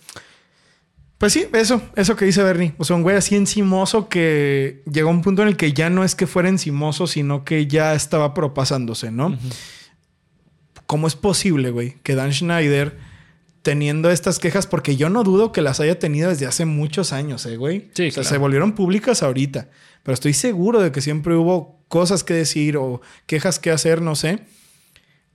[1.18, 2.74] Pues sí, eso, eso que dice Bernie.
[2.78, 5.88] O sea, un güey así encimoso que llegó a un punto en el que ya
[5.90, 9.38] no es que fuera encimoso, sino que ya estaba propasándose, ¿no?
[10.86, 12.98] ¿Cómo es posible, güey, que Dan Schneider,
[13.62, 17.46] teniendo estas quejas, porque yo no dudo que las haya tenido desde hace muchos años,
[17.46, 17.90] ¿eh, güey?
[17.94, 18.28] Sí, o sea, claro.
[18.28, 19.70] se volvieron públicas ahorita,
[20.02, 24.16] pero estoy seguro de que siempre hubo cosas que decir o quejas que hacer, no
[24.16, 24.40] sé.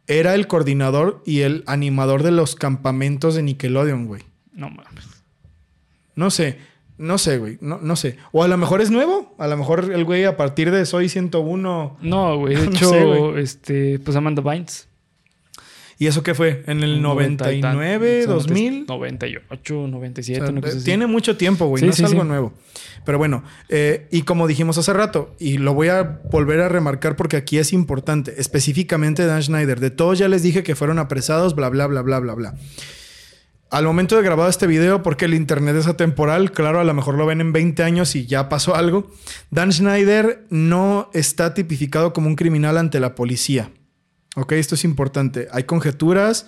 [0.06, 4.24] Era el coordinador y el animador de los campamentos de Nickelodeon, güey.
[4.52, 5.19] No mames.
[6.20, 6.58] No sé,
[6.98, 8.18] no sé, güey, no, no sé.
[8.34, 11.08] O a lo mejor es nuevo, a lo mejor el güey a partir de Soy
[11.08, 11.98] 101.
[12.02, 12.56] No, güey.
[12.56, 13.42] De No hecho, sé, güey.
[13.42, 14.90] este, pues Amanda Bynes.
[15.98, 16.64] ¿Y eso qué fue?
[16.68, 18.86] ¿En el 99, 2000?
[18.86, 20.86] 98, 97, O sea, una cosa así.
[20.86, 21.82] tiene mucho tiempo, güey.
[21.82, 22.28] Sí, no sí, es algo sí.
[22.28, 22.54] nuevo.
[23.06, 27.16] Pero bueno, eh, y como dijimos hace rato, y lo voy a volver a remarcar
[27.16, 29.80] porque aquí es importante, específicamente Dan Schneider.
[29.80, 32.56] De todos ya les dije que fueron apresados, bla, bla, bla, bla, bla, bla.
[33.72, 37.16] Al momento de grabar este video, porque el internet es atemporal, claro, a lo mejor
[37.16, 39.12] lo ven en 20 años y ya pasó algo.
[39.52, 43.70] Dan Schneider no está tipificado como un criminal ante la policía.
[44.36, 45.48] Ok, esto es importante.
[45.52, 46.48] Hay conjeturas.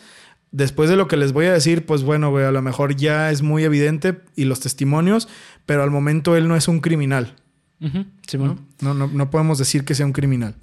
[0.52, 3.30] Después de lo que les voy a decir, pues bueno, güey, a lo mejor ya
[3.30, 5.30] es muy evidente y los testimonios,
[5.68, 7.36] pero al momento él no es un criminal.
[8.82, 10.56] No, no podemos decir que sea un criminal.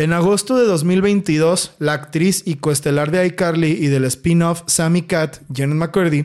[0.00, 5.42] En agosto de 2022, la actriz y coestelar de iCarly y del spin-off Sammy Cat,
[5.54, 6.24] Janet McCurdy,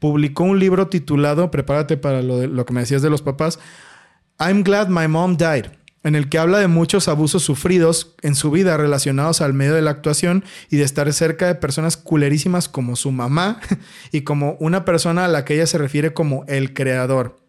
[0.00, 3.60] publicó un libro titulado, prepárate para lo, de- lo que me decías de los papás,
[4.40, 5.66] I'm Glad My Mom Died,
[6.02, 9.82] en el que habla de muchos abusos sufridos en su vida relacionados al medio de
[9.82, 13.60] la actuación y de estar cerca de personas culerísimas como su mamá
[14.10, 17.41] y como una persona a la que ella se refiere como el creador.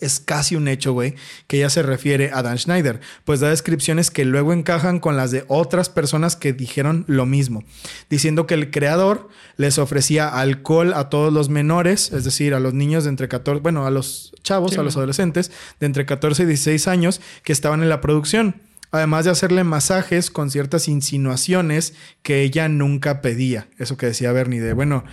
[0.00, 1.14] Es casi un hecho, güey,
[1.46, 5.30] que ella se refiere a Dan Schneider, pues da descripciones que luego encajan con las
[5.30, 7.62] de otras personas que dijeron lo mismo,
[8.08, 12.74] diciendo que el creador les ofrecía alcohol a todos los menores, es decir, a los
[12.74, 16.44] niños de entre 14, bueno, a los chavos, Sí, a los adolescentes de entre 14
[16.44, 18.56] y 16 años que estaban en la producción,
[18.92, 24.60] además de hacerle masajes con ciertas insinuaciones que ella nunca pedía, eso que decía Bernie,
[24.60, 25.04] de, bueno,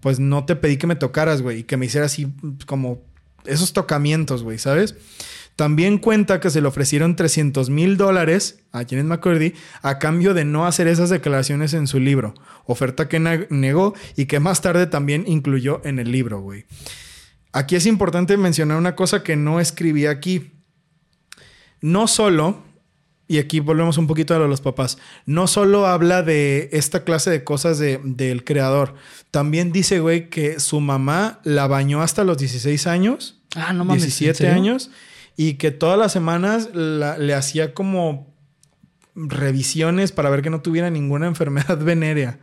[0.00, 2.28] pues no te pedí que me tocaras, güey, y que me hicieras así
[2.66, 3.02] como
[3.48, 4.94] esos tocamientos, güey, ¿sabes?
[5.56, 10.44] También cuenta que se le ofrecieron 300 mil dólares a Janet McCurdy a cambio de
[10.44, 12.34] no hacer esas declaraciones en su libro,
[12.66, 16.66] oferta que negó y que más tarde también incluyó en el libro, güey.
[17.52, 20.52] Aquí es importante mencionar una cosa que no escribí aquí.
[21.80, 22.62] No solo,
[23.28, 27.02] y aquí volvemos un poquito a lo de los papás, no solo habla de esta
[27.04, 28.94] clase de cosas de- del creador,
[29.30, 34.02] también dice, güey, que su mamá la bañó hasta los 16 años, Ah, no mames.
[34.02, 34.54] ¿en 17 serio?
[34.54, 34.90] años,
[35.36, 38.32] y que todas las semanas la- le hacía como
[39.14, 42.38] revisiones para ver que no tuviera ninguna enfermedad venérea.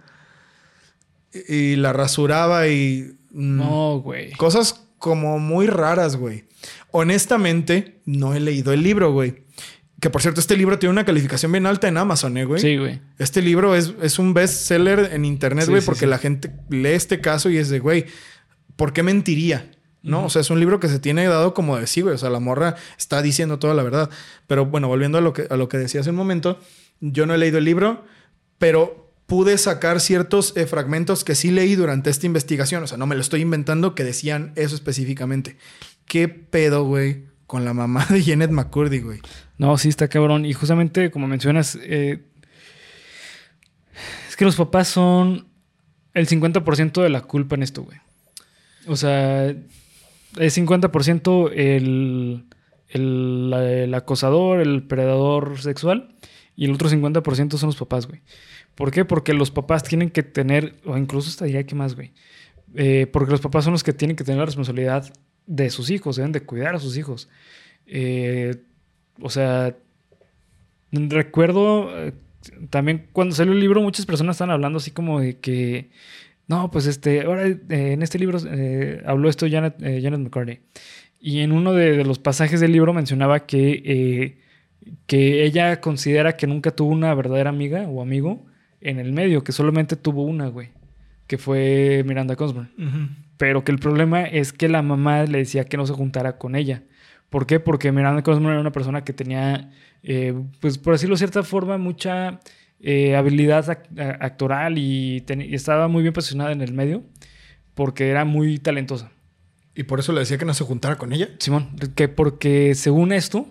[1.34, 3.16] Y, y la rasuraba y...
[3.32, 4.32] mm, No, güey.
[4.34, 6.46] Cosas como muy raras, güey.
[6.92, 9.44] Honestamente, no he leído el libro, güey.
[10.04, 12.60] Que por cierto, este libro tiene una calificación bien alta en Amazon, ¿eh, güey?
[12.60, 13.00] Sí, güey.
[13.20, 16.08] Este libro es, es un bestseller en internet, Sí, güey, sí, porque sí.
[16.08, 18.08] la gente lee este caso y es de, güey,
[18.76, 19.72] ¿por qué mentiría?
[20.02, 20.26] ¿No?
[20.26, 22.16] O sea, es un libro que se tiene dado como de sí, güey.
[22.16, 24.10] O sea, la morra está diciendo toda la verdad.
[24.46, 26.60] Pero bueno, volviendo a lo que, a lo que decía hace un momento,
[27.00, 28.04] yo no he leído el libro,
[28.58, 32.84] pero pude sacar ciertos eh, fragmentos que sí leí durante esta investigación.
[32.84, 35.56] O sea, no me lo estoy inventando que decían eso específicamente.
[36.08, 39.20] ¿Qué pedo, güey, con la mamá de Janet McCurdy, güey?
[39.60, 40.44] No, sí está cabrón.
[40.44, 42.24] Y justamente como mencionas, eh,
[44.28, 45.50] es que los papás son
[46.16, 48.00] el 50% de la culpa en esto, güey.
[48.88, 52.46] O sea, es 50% el,
[52.88, 56.16] el, el acosador, el predador sexual,
[56.56, 58.24] y el otro 50% son los papás, güey.
[58.74, 59.06] ¿Por qué?
[59.06, 62.14] Porque los papás tienen que tener, o incluso hasta diría que más, güey.
[62.74, 65.14] Eh, porque los papás son los que tienen que tener la responsabilidad
[65.46, 67.30] de sus hijos, deben de cuidar a sus hijos.
[67.86, 68.56] Eh,
[69.22, 69.76] o sea,
[70.92, 72.14] recuerdo eh,
[72.70, 75.90] también cuando salió el libro, muchas personas estaban hablando así como de que,
[76.48, 78.40] no, pues este, ahora eh, en este libro
[79.06, 80.60] habló esto Janet, Janet McCartney.
[81.20, 84.38] Y en uno de, los pasajes del libro mencionaba que,
[85.06, 88.46] que ella considera que nunca tuvo una verdadera amiga o amigo
[88.82, 90.70] en el medio, que solamente tuvo una, güey,
[91.28, 92.68] que fue Miranda Cosgrove.
[93.44, 96.56] Pero que el problema es que la mamá le decía que no se juntara con
[96.56, 96.84] ella.
[97.30, 97.60] ¿Por qué?
[97.60, 99.70] Porque Miranda Cosgrove era una persona que tenía,
[100.02, 102.40] eh, pues por decirlo de cierta forma, mucha
[102.80, 107.04] eh, habilidad actoral y, y estaba muy bien posicionada en el medio
[107.74, 109.12] porque era muy talentosa.
[109.76, 111.28] Y por eso le decía que no se juntara con ella.
[111.40, 113.46] Simón, que porque según esto,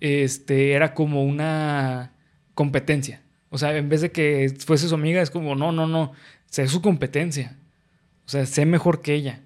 [0.00, 2.14] este, era como una
[2.54, 3.22] competencia.
[3.48, 6.14] O sea, en vez de que fuese su amiga, es como, no, no, no,
[6.46, 7.59] sé su competencia.
[8.30, 9.40] O sea, sé mejor que ella.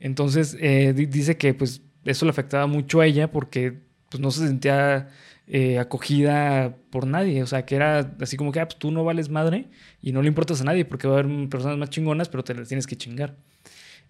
[0.00, 3.78] Entonces, eh, di- dice que pues eso le afectaba mucho a ella porque
[4.10, 5.08] pues no se sentía
[5.46, 7.42] eh, acogida por nadie.
[7.42, 9.68] O sea, que era así como que, ah, pues tú no vales madre
[10.02, 12.54] y no le importas a nadie porque va a haber personas más chingonas, pero te
[12.54, 13.36] las tienes que chingar.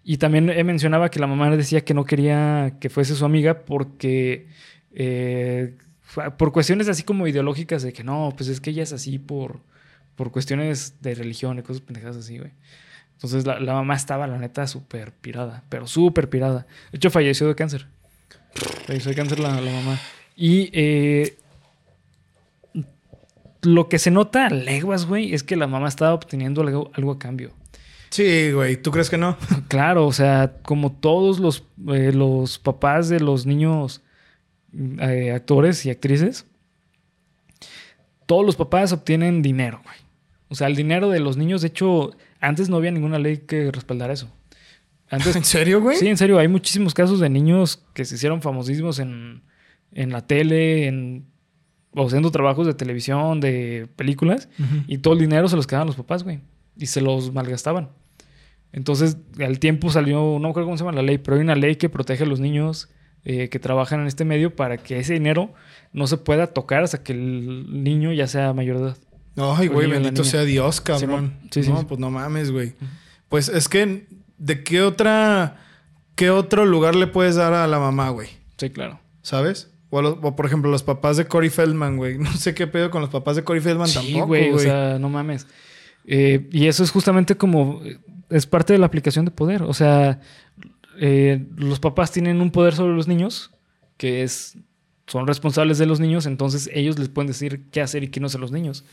[0.04, 3.64] Y también eh, mencionaba que la mamá decía que no quería que fuese su amiga
[3.64, 4.48] porque...
[4.92, 5.76] eh,
[6.38, 9.60] por cuestiones así como ideológicas de que no, pues es que ella es así por,
[10.16, 12.52] por cuestiones de religión y cosas pendejadas así, güey.
[13.14, 16.66] Entonces la, la mamá estaba, la neta, súper pirada, pero súper pirada.
[16.92, 17.86] De hecho, falleció de cáncer.
[18.86, 19.98] Falleció de cáncer la, la mamá.
[20.36, 21.36] Y eh,
[23.62, 27.12] lo que se nota a leguas, güey, es que la mamá estaba obteniendo algo, algo
[27.12, 27.52] a cambio.
[28.10, 28.76] Sí, güey.
[28.76, 29.36] ¿Tú crees que no?
[29.68, 34.02] Claro, o sea, como todos los, eh, los papás de los niños
[35.00, 36.46] eh, actores y actrices,
[38.26, 39.96] todos los papás obtienen dinero, güey.
[40.48, 43.70] O sea, el dinero de los niños, de hecho, antes no había ninguna ley que
[43.70, 44.30] respaldara eso.
[45.08, 45.96] Antes, ¿En serio, güey?
[45.96, 49.42] sí, en serio, hay muchísimos casos de niños que se hicieron famosísimos en,
[49.92, 51.26] en la tele, en,
[51.92, 54.48] o haciendo trabajos de televisión, de películas,
[54.86, 56.40] y todo el dinero se los quedaban los papás, güey.
[56.76, 57.90] Y se los malgastaban.
[58.72, 61.54] Entonces, al tiempo salió, no me acuerdo cómo se llama la ley, pero hay una
[61.54, 62.90] ley que protege a los niños
[63.24, 65.54] eh, que trabajan en este medio para que ese dinero
[65.92, 68.98] no se pueda tocar hasta que el niño ya sea mayor de edad.
[69.36, 71.34] Ay, güey, bendito sea Dios, cabrón.
[71.50, 71.86] Sí, sí, no, sí.
[71.88, 72.74] pues no mames, güey.
[73.28, 74.06] Pues es que,
[74.38, 75.58] ¿de qué otra,
[76.14, 78.28] qué otro lugar le puedes dar a la mamá, güey?
[78.58, 79.00] Sí, claro.
[79.22, 79.70] ¿Sabes?
[79.90, 82.18] O, los- o, por ejemplo, los papás de Corey Feldman, güey.
[82.18, 84.54] No sé qué pedo con los papás de Corey Feldman Sí, tampoco, güey, güey.
[84.54, 85.46] o sea, no mames.
[86.06, 87.98] Eh, y eso es justamente como, eh,
[88.30, 89.62] es parte de la aplicación de poder.
[89.62, 90.20] O sea,
[91.00, 93.50] eh, los papás tienen un poder sobre los niños
[93.96, 94.56] que es,
[95.06, 98.26] son responsables de los niños, entonces ellos les pueden decir qué hacer y qué no
[98.26, 98.84] hacer los niños.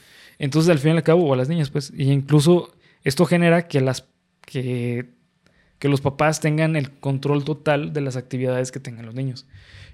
[0.41, 2.73] Entonces, al fin y al cabo, o a las niñas, pues, y incluso
[3.03, 4.07] esto genera que las,
[4.43, 5.05] que,
[5.77, 9.45] que los papás tengan el control total de las actividades que tengan los niños.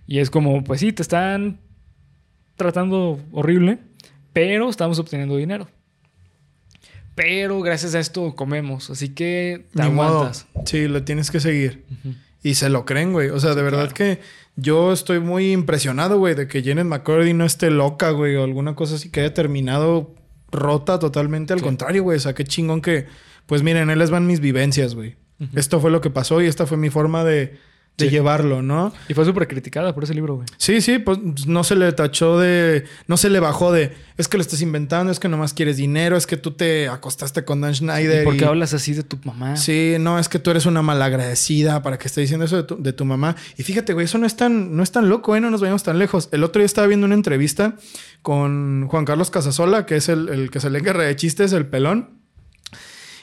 [0.07, 1.59] Y es como, pues sí, te están
[2.55, 3.79] tratando horrible,
[4.31, 5.67] pero estamos obteniendo dinero.
[7.13, 10.07] Pero gracias a esto comemos, así que te Ni modo.
[10.19, 10.47] aguantas.
[10.65, 11.83] Sí, lo tienes que seguir.
[12.41, 13.31] Y se lo creen, güey.
[13.31, 14.21] O sea, de verdad que
[14.55, 18.75] yo estoy muy impresionado, güey, de que Janet McCurdy no esté loca, güey, o alguna
[18.75, 20.15] cosa así que haya terminado
[20.51, 21.53] rota totalmente.
[21.53, 21.65] Al Sí.
[21.65, 22.17] contrario, güey.
[22.17, 23.05] O sea, qué chingón que,
[23.45, 25.15] pues miren, él les van mis vivencias, güey.
[25.53, 27.57] Esto fue lo que pasó y esta fue mi forma de,
[27.97, 28.11] de Sí.
[28.11, 28.93] llevarlo, ¿no?
[29.09, 30.47] Y fue súper criticada por ese libro, güey.
[30.57, 31.17] Sí, sí, pues
[31.47, 32.85] no se le tachó de.
[33.07, 33.91] No se le bajó de.
[34.17, 37.43] Es que lo estás inventando, es que nomás quieres dinero, es que tú te acostaste
[37.43, 38.21] con Dan Schneider.
[38.21, 39.57] ¿Y por qué y- hablas así de tu mamá?
[39.57, 42.81] Sí, no, es que tú eres una malagradecida para que esté diciendo eso de tu,
[42.81, 43.35] de tu mamá.
[43.57, 45.41] Y fíjate, güey, eso no es tan, no es tan loco, ¿eh?
[45.41, 46.29] No nos vayamos tan lejos.
[46.31, 47.77] El otro día estaba viendo una entrevista
[48.21, 51.65] con Juan Carlos Casasola, que es el, el que se le guerra de chistes, el
[51.65, 52.11] pelón.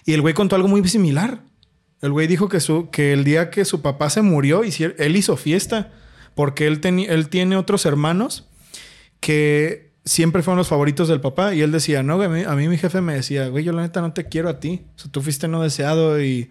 [0.04, 1.42] Y el güey contó algo muy similar.
[2.04, 5.36] El güey dijo que, su, que el día que su papá se murió, él hizo
[5.36, 5.92] fiesta.
[6.34, 8.48] Porque él, teni- él tiene otros hermanos
[9.20, 11.54] que siempre fueron los favoritos del papá.
[11.54, 13.82] Y él decía, no, a mí, a mí mi jefe me decía, güey, yo la
[13.82, 14.82] neta no te quiero a ti.
[14.96, 16.50] O sea, tú fuiste no deseado y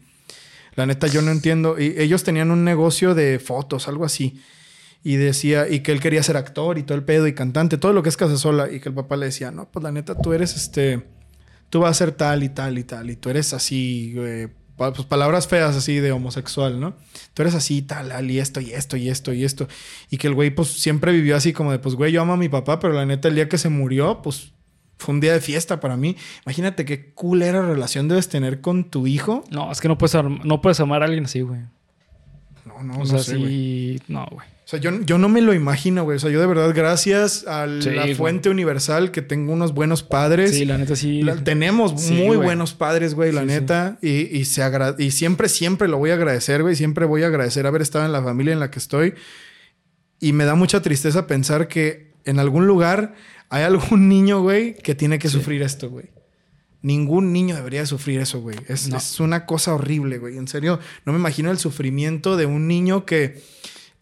[0.75, 1.79] la neta yo no entiendo.
[1.79, 4.41] Y ellos tenían un negocio de fotos, algo así.
[5.03, 7.91] Y decía, y que él quería ser actor y todo el pedo y cantante, todo
[7.91, 8.71] lo que es Casasola.
[8.71, 11.03] Y que el papá le decía, no, pues la neta tú eres este,
[11.69, 13.09] tú vas a ser tal y tal y tal.
[13.09, 16.95] Y tú eres así, güey, pues palabras feas así de homosexual, ¿no?
[17.33, 19.67] Tú eres así, tal, tal, y esto, y esto, y esto, y esto.
[20.09, 22.37] Y que el güey, pues siempre vivió así como de, pues, güey, yo amo a
[22.37, 24.51] mi papá, pero la neta, el día que se murió, pues
[24.97, 26.15] fue un día de fiesta para mí.
[26.45, 29.43] Imagínate qué culera relación debes tener con tu hijo.
[29.51, 31.61] No, es que no puedes, no puedes amar a alguien así, güey.
[32.65, 33.49] No, no, o no sea, sé, güey.
[33.97, 34.01] sí.
[34.07, 34.47] No, güey.
[34.65, 36.15] O sea, yo, yo no me lo imagino, güey.
[36.15, 38.15] O sea, yo de verdad, gracias a Sí, la güey.
[38.15, 40.51] fuente universal que tengo unos buenos padres.
[40.51, 41.21] Sí, la neta sí.
[41.21, 42.39] La- tenemos Sí, muy güey.
[42.47, 43.97] buenos padres, güey, la Sí, neta.
[44.01, 46.75] Y, y, se agra- y siempre, siempre lo voy a agradecer, güey.
[46.77, 49.15] Siempre voy a agradecer haber estado en la familia en la que estoy.
[50.21, 53.15] Y me da mucha tristeza pensar que en algún lugar
[53.49, 56.05] hay algún niño, güey, que tiene que sufrir esto, güey.
[56.81, 58.55] Ningún niño debería de sufrir eso, güey.
[58.69, 58.95] Es, No.
[58.97, 60.37] es una cosa horrible, güey.
[60.37, 63.41] En serio, no me imagino el sufrimiento de un niño que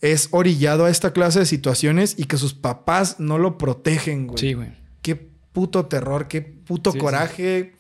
[0.02, 4.40] es orillado a esta clase de situaciones y que sus papás no lo protegen, güey.
[4.40, 4.70] Sí, güey.
[5.02, 7.74] Qué puto terror, qué puto Sí, coraje.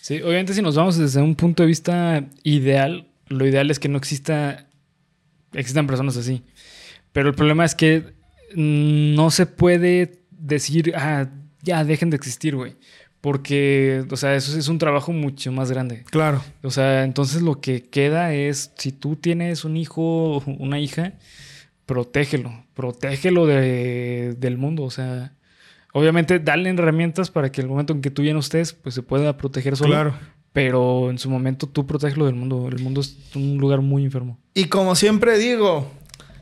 [0.00, 3.88] Sí, obviamente si nos vamos desde un punto de vista ideal, lo ideal es que
[3.88, 4.68] no exista,
[5.52, 6.42] existan personas así.
[7.12, 8.12] Pero el problema es que
[8.54, 11.28] no se puede decir, ah,
[11.62, 12.76] ya dejen de existir, güey.
[13.20, 16.02] Porque, o sea, eso es un trabajo mucho más grande.
[16.10, 16.42] Claro.
[16.64, 21.14] O sea, entonces lo que queda es, si tú tienes un hijo o una hija,
[21.92, 24.82] protégelo, protégelo de- del mundo.
[24.84, 25.32] O sea,
[25.92, 29.02] obviamente dale herramientas para que el momento en que tú ya no estés, pues se
[29.02, 29.90] pueda proteger solo.
[29.90, 30.14] Claro.
[30.54, 32.68] pero en su momento tú protégelo del mundo.
[32.68, 34.38] El mundo es un lugar muy enfermo.
[34.52, 35.90] Y como siempre digo,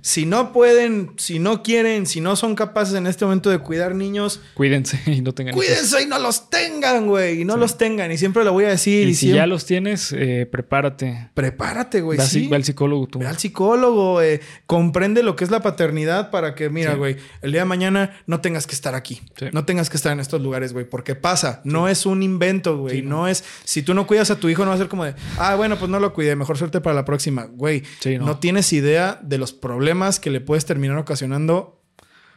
[0.02, 3.94] si no pueden, si no quieren, si no son capaces en este momento de cuidar
[3.94, 5.64] niños, Cuídense y no tengan hijos.
[5.66, 7.42] cuídense y no los tengan, güey.
[7.42, 8.10] Y no los tengan.
[8.12, 9.06] Y siempre lo voy a decir.
[9.08, 11.30] Y Y, si siempre- ya los tienes, eh, prepárate.
[11.34, 12.18] Prepárate, güey.
[12.20, 12.48] Sí.
[12.48, 13.18] ve al psicólogo tú.
[13.18, 16.98] Ve al psicólogo, eh, comprende lo que es la paternidad para que, mira, Sí.
[16.98, 19.20] güey, el día de mañana no tengas que estar aquí.
[19.38, 19.46] Sí.
[19.52, 21.60] No tengas que estar en estos lugares, güey, porque pasa.
[21.64, 23.02] No es un invento, güey.
[23.02, 23.10] No.
[23.10, 23.28] no.
[23.28, 25.56] es, si tú no cuidas a tu hijo, no va a ser como de, ah,
[25.56, 27.44] bueno, pues no lo cuidé, mejor suerte para la próxima.
[27.44, 27.82] Güey,
[28.18, 28.24] no.
[28.26, 28.38] no.
[28.38, 29.89] tienes idea de los problemas
[30.20, 31.80] que le puedes terminar ocasionando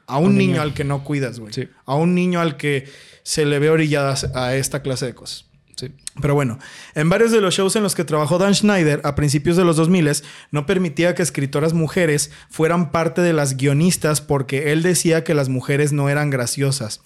[0.08, 0.51] a un, Un niño.
[0.54, 0.62] niño.
[0.62, 1.54] al que no cuidas, güey.
[1.54, 1.68] Sí.
[1.86, 2.88] A un niño al que
[3.24, 5.45] se le ve orilladas a esta clase de cosas.
[5.76, 5.91] Sí.
[6.22, 6.60] Pero bueno,
[6.93, 9.76] en varios de los shows en los que trabajó Dan Schneider a principios de los
[9.76, 15.34] 2000 no permitía que escritoras mujeres fueran parte de las guionistas porque él decía que
[15.34, 17.01] las mujeres no eran graciosas.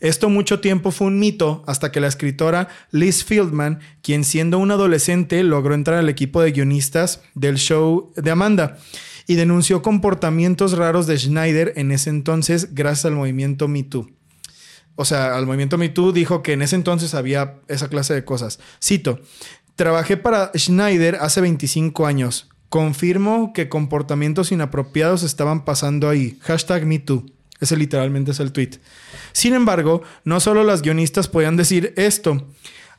[0.00, 4.74] Esto mucho tiempo fue un mito hasta que la escritora Liz Fieldman, quien siendo una
[4.74, 8.78] adolescente logró entrar al equipo de guionistas del show de Amanda
[9.30, 14.10] y denunció comportamientos raros de Schneider en ese entonces gracias al movimiento Me Too.
[14.96, 18.24] O sea, al movimiento Me Too dijo que en ese entonces había esa clase de
[18.24, 18.58] cosas.
[18.82, 19.20] Cito,
[19.76, 22.48] trabajé para Schneider hace 25 años.
[22.70, 26.36] Confirmo que comportamientos inapropiados estaban pasando ahí.
[26.40, 27.24] Hashtag Me Too.
[27.60, 28.80] Ese literalmente es el tweet.
[29.30, 32.48] Sin embargo, no solo las guionistas podían decir esto.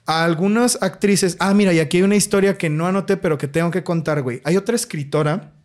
[0.05, 1.36] A algunas actrices...
[1.39, 4.21] Ah, mira, y aquí hay una historia que no anoté, pero que tengo que contar,
[4.21, 4.39] güey.
[4.45, 5.55] Hay otra escritora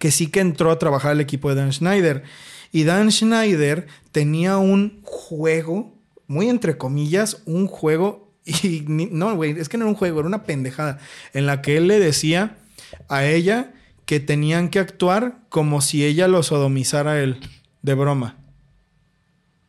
[0.00, 2.24] que sí que entró a trabajar al equipo de Dan Schneider.
[2.72, 5.94] Y Dan Schneider tenía un juego,
[6.26, 10.26] muy entre comillas, un juego, y no, güey, es que no era un juego, era
[10.26, 10.98] una pendejada,
[11.34, 12.56] en la que él le decía
[13.08, 13.74] a ella
[14.06, 17.38] que tenían que actuar como si ella lo sodomizara a él,
[17.82, 18.38] de broma.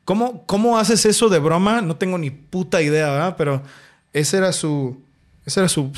[0.05, 1.82] ¿Cómo, ¿Cómo haces eso de broma?
[1.82, 3.36] No tengo ni puta idea, ¿verdad?
[3.38, 3.63] Pero
[4.13, 4.97] ese era su.
[5.45, 5.91] Ese era su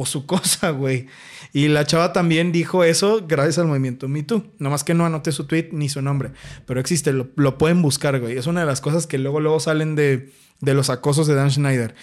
[0.00, 1.06] pues su cosa, güey.
[1.52, 4.44] Y la chava también dijo eso gracias al movimiento Me Too.
[4.58, 6.30] Nomás que no anoté su tweet ni su nombre.
[6.66, 8.38] Pero existe, lo, pueden buscar, güey.
[8.38, 10.30] Es una de las cosas que luego, luego salen de,
[10.60, 11.94] de los acosos de Dan Schneider.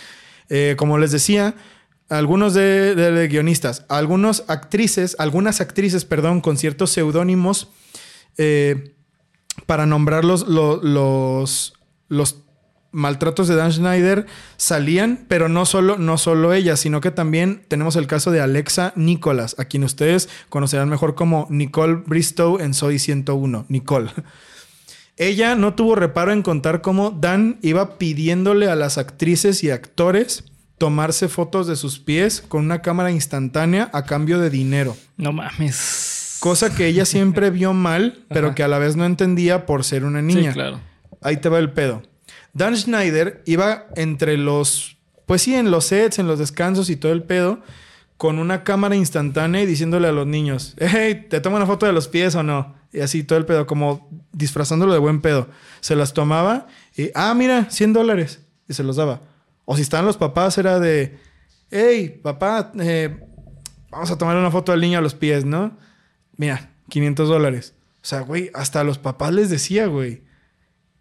[0.50, 1.56] Eh, como les decía,
[2.10, 7.70] algunos de, guionistas, algunos actrices, algunas actrices, perdón, con ciertos seudónimos
[8.38, 8.94] eh,
[9.66, 11.74] para nombrar los, lo- los,
[12.10, 12.44] los
[12.98, 14.26] maltratos de Dan Schneider
[14.58, 18.92] salían, pero no solo, no solo ella, sino que también tenemos el caso de Alexa
[18.96, 23.66] Nicholas, a quien ustedes conocerán mejor como Nicole Bristow en Soy 101.
[23.70, 24.10] Nicole.
[25.16, 30.44] Ella no tuvo reparo en contar cómo Dan iba pidiéndole a las actrices y actores
[30.80, 34.98] tomarse fotos de sus pies con una cámara instantánea a cambio de dinero.
[35.18, 36.38] No mames.
[36.40, 38.56] Cosa que ella siempre vio mal, pero Ajá.
[38.56, 40.52] que a la vez no entendía por ser una niña.
[40.52, 40.80] Sí, claro.
[41.22, 42.04] Ahí te va el pedo.
[42.58, 44.98] Dan Schneider iba entre los,
[45.28, 47.62] pues sí, en los sets, en los descansos y todo el pedo,
[48.18, 51.94] con una cámara instantánea y diciéndole a los niños, hey, ¿te tomo una foto de
[51.94, 52.76] los pies o no?
[52.92, 55.50] Y así todo el pedo, como disfrazándolo de buen pedo.
[55.82, 58.40] Se las tomaba y, ah, mira, 100 dólares.
[58.68, 59.22] Y se los daba.
[59.66, 61.20] O si estaban los papás, era de,
[61.70, 63.20] hey, papá, eh,
[63.92, 65.78] vamos a tomar una foto del niño a los pies, ¿no?
[66.38, 67.76] Mira, 500 dólares.
[68.02, 70.24] O sea, güey, hasta a los papás les decía, güey.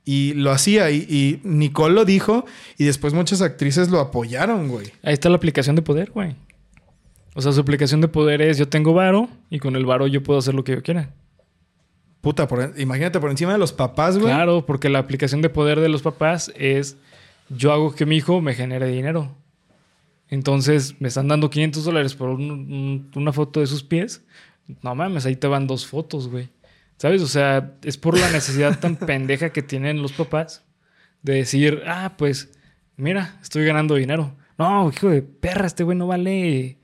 [0.06, 0.90] Y lo hacía.
[0.90, 2.46] Y, y Nicole lo dijo.
[2.78, 4.86] Y después muchas actrices lo apoyaron, güey.
[5.02, 6.34] Ahí está la aplicación de poder, güey.
[7.34, 10.22] O sea, su aplicación de poder es yo tengo varo y con el varo yo
[10.22, 11.10] puedo hacer lo que yo quiera.
[12.22, 14.32] Puta, por- imagínate por encima de los papás, güey.
[14.32, 16.96] Claro, porque la aplicación de poder de los papás es
[17.50, 19.32] yo hago que mi hijo me genere dinero.
[20.28, 24.22] Entonces me están dando 500 dólares por un- un- una foto de sus pies.
[24.82, 26.48] No mames, ahí te van dos fotos, güey.
[26.98, 27.22] ¿Sabes?
[27.22, 30.64] O sea, es por la necesidad tan pendeja que tienen los papás
[31.22, 32.50] de decir, ah, pues,
[32.96, 34.34] mira, estoy ganando dinero.
[34.58, 36.78] No, hijo de perra, este güey no vale.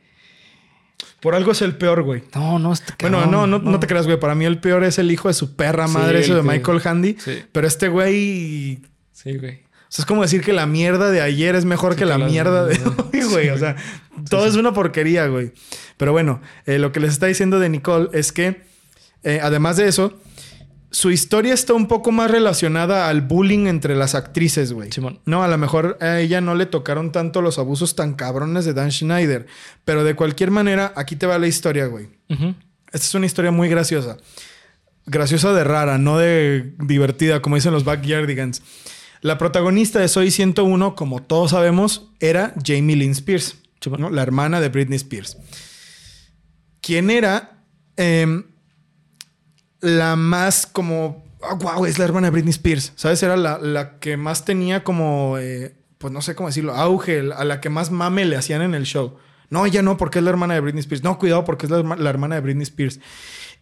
[1.20, 2.22] Por algo es el peor, güey.
[2.34, 4.18] No, no, este Bueno, no, no, no te creas, güey.
[4.20, 6.50] Para mí el peor es el hijo de su perra Sí, madre, eso el de
[6.50, 7.16] que- Michael Handy.
[7.18, 7.42] Sí.
[7.52, 8.80] Pero este güey.
[9.12, 9.62] Sí, güey.
[9.62, 12.10] O sea, es como decir que la mierda de ayer es mejor Sí, que que
[12.10, 12.82] la la- mierda de Sí,
[13.12, 13.48] hoy, güey.
[13.50, 13.76] O sea,
[14.28, 15.52] todo es una porquería, güey.
[15.96, 18.62] Pero bueno, eh, lo que les está diciendo de Nicole es que,
[19.22, 20.18] eh, además de eso,
[20.92, 24.92] su historia está un poco más relacionada al bullying entre las actrices, güey.
[24.92, 25.20] Simón.
[25.24, 28.74] No, a lo mejor a ella no le tocaron tanto los abusos tan cabrones de
[28.74, 29.46] Dan Schneider.
[29.86, 32.08] Pero de cualquier manera, aquí te va la historia, güey.
[32.28, 34.18] Esta es una historia muy graciosa.
[35.06, 38.62] Graciosa de rara, no de divertida, como dicen los Backyardigans.
[39.22, 43.56] La protagonista de Soy 101, como todos sabemos, era Jamie Lynn Spears,
[43.98, 44.10] ¿no?
[44.10, 45.38] la hermana de Britney Spears.
[46.80, 47.64] Quien era
[47.96, 48.44] em,
[49.82, 51.22] la más como...
[51.60, 52.92] wow, es la hermana de Britney Spears.
[52.96, 53.22] ¿Sabes?
[53.22, 55.36] Era la, la que más tenía como...
[55.38, 58.74] eh, pues no sé cómo decirlo, auge, a la que más mame le hacían en
[58.74, 59.18] el show.
[59.50, 61.04] No, ella no, porque es la hermana de Britney Spears.
[61.04, 62.98] No, cuidado, porque es la, herma- la hermana de Britney Spears.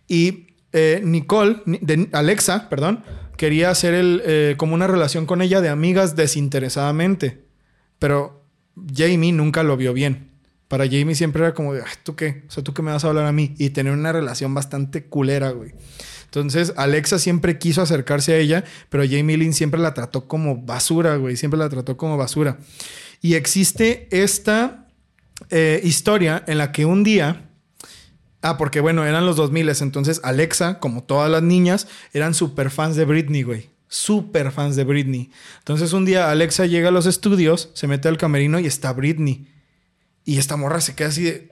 [0.08, 3.04] Y eh, Nicole, ni- de- Alexa, perdón,
[3.36, 7.44] quería hacer el, eh, como una relación con ella de amigas desinteresadamente.
[7.98, 8.44] Pero
[8.94, 10.29] Jamie nunca lo vio bien.
[10.70, 12.44] Para Jamie siempre era como de, "Ay, ¿tú qué?
[12.46, 13.56] O sea, ¿tú qué me vas a hablar a mí?
[13.58, 15.72] Y tener una relación bastante culera, güey.
[16.26, 21.16] Entonces, Alexa siempre quiso acercarse a ella, pero Jamie Lynn siempre la trató como basura,
[21.16, 21.36] güey.
[21.36, 22.58] Siempre la trató como basura.
[23.20, 24.86] Y existe esta
[25.50, 27.48] eh, historia en la que un día...
[28.42, 32.94] Ah, porque bueno, eran los 2000, entonces Alexa, como todas las niñas, eran súper fans
[32.94, 33.70] de Britney, güey.
[33.88, 35.32] Súper fans de Britney.
[35.58, 39.48] Entonces un día Alexa llega a los estudios, se mete al camerino y está Britney.
[40.24, 41.50] Y esta morra se queda así de...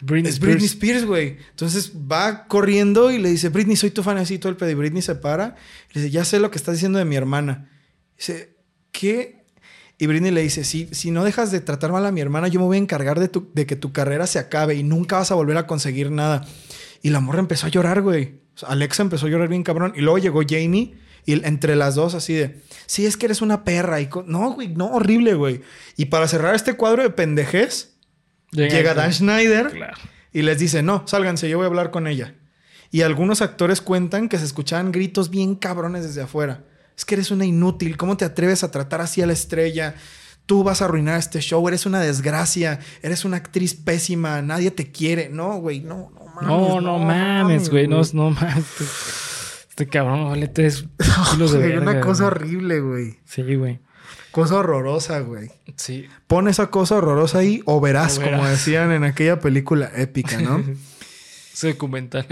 [0.00, 1.06] Britney es Britney Spears.
[1.06, 1.38] Güey.
[1.50, 4.70] Entonces va corriendo y le dice, Britney, soy tu fan así todo el pedo.
[4.70, 5.56] Y Britney se para
[5.90, 7.70] y le dice, ya sé lo que estás diciendo de mi hermana.
[8.16, 8.56] Dice,
[8.92, 9.44] ¿qué?
[9.96, 12.60] Y Britney le dice, si, si no dejas de tratar mal a mi hermana, yo
[12.60, 15.30] me voy a encargar de, tu- de que tu carrera se acabe y nunca vas
[15.30, 16.46] a volver a conseguir nada.
[17.00, 18.40] Y la morra empezó a llorar, güey.
[18.56, 19.94] O sea, Alexa empezó a llorar bien cabrón.
[19.96, 23.64] Y luego llegó Jamie y entre las dos así de, sí, es que eres una
[23.64, 24.00] perra.
[24.02, 25.62] Y no, güey, no, horrible, güey.
[25.96, 27.93] Y para cerrar este cuadro de pendejez,
[28.54, 29.96] llega Dan Schneider Claro.
[30.32, 32.34] y les dice, no, sálganse, yo voy a hablar con ella.
[32.90, 36.62] Y algunos actores cuentan que se escuchaban gritos bien cabrones desde afuera.
[36.96, 39.96] Es que eres una inútil, ¿cómo te atreves a tratar así a la estrella?
[40.46, 44.92] Tú vas a arruinar este show, eres una desgracia, eres una actriz pésima, nadie te
[44.92, 45.28] quiere.
[45.28, 46.48] No, güey, no, no mames.
[46.48, 47.88] No, no mames, güey.
[47.88, 48.58] No, no mames.
[48.58, 48.84] Este,
[49.70, 50.84] este cabrón vale tres
[51.32, 51.80] kilos de verga.
[51.80, 53.18] Una cosa horrible, güey.
[53.24, 53.80] Sí, güey.
[54.34, 55.48] Cosa horrorosa, güey.
[55.76, 56.06] Sí.
[56.26, 60.62] Pon esa cosa horrorosa ahí o verás, O como decían en aquella película épica, ¿no?
[61.54, 62.26] Ese documental.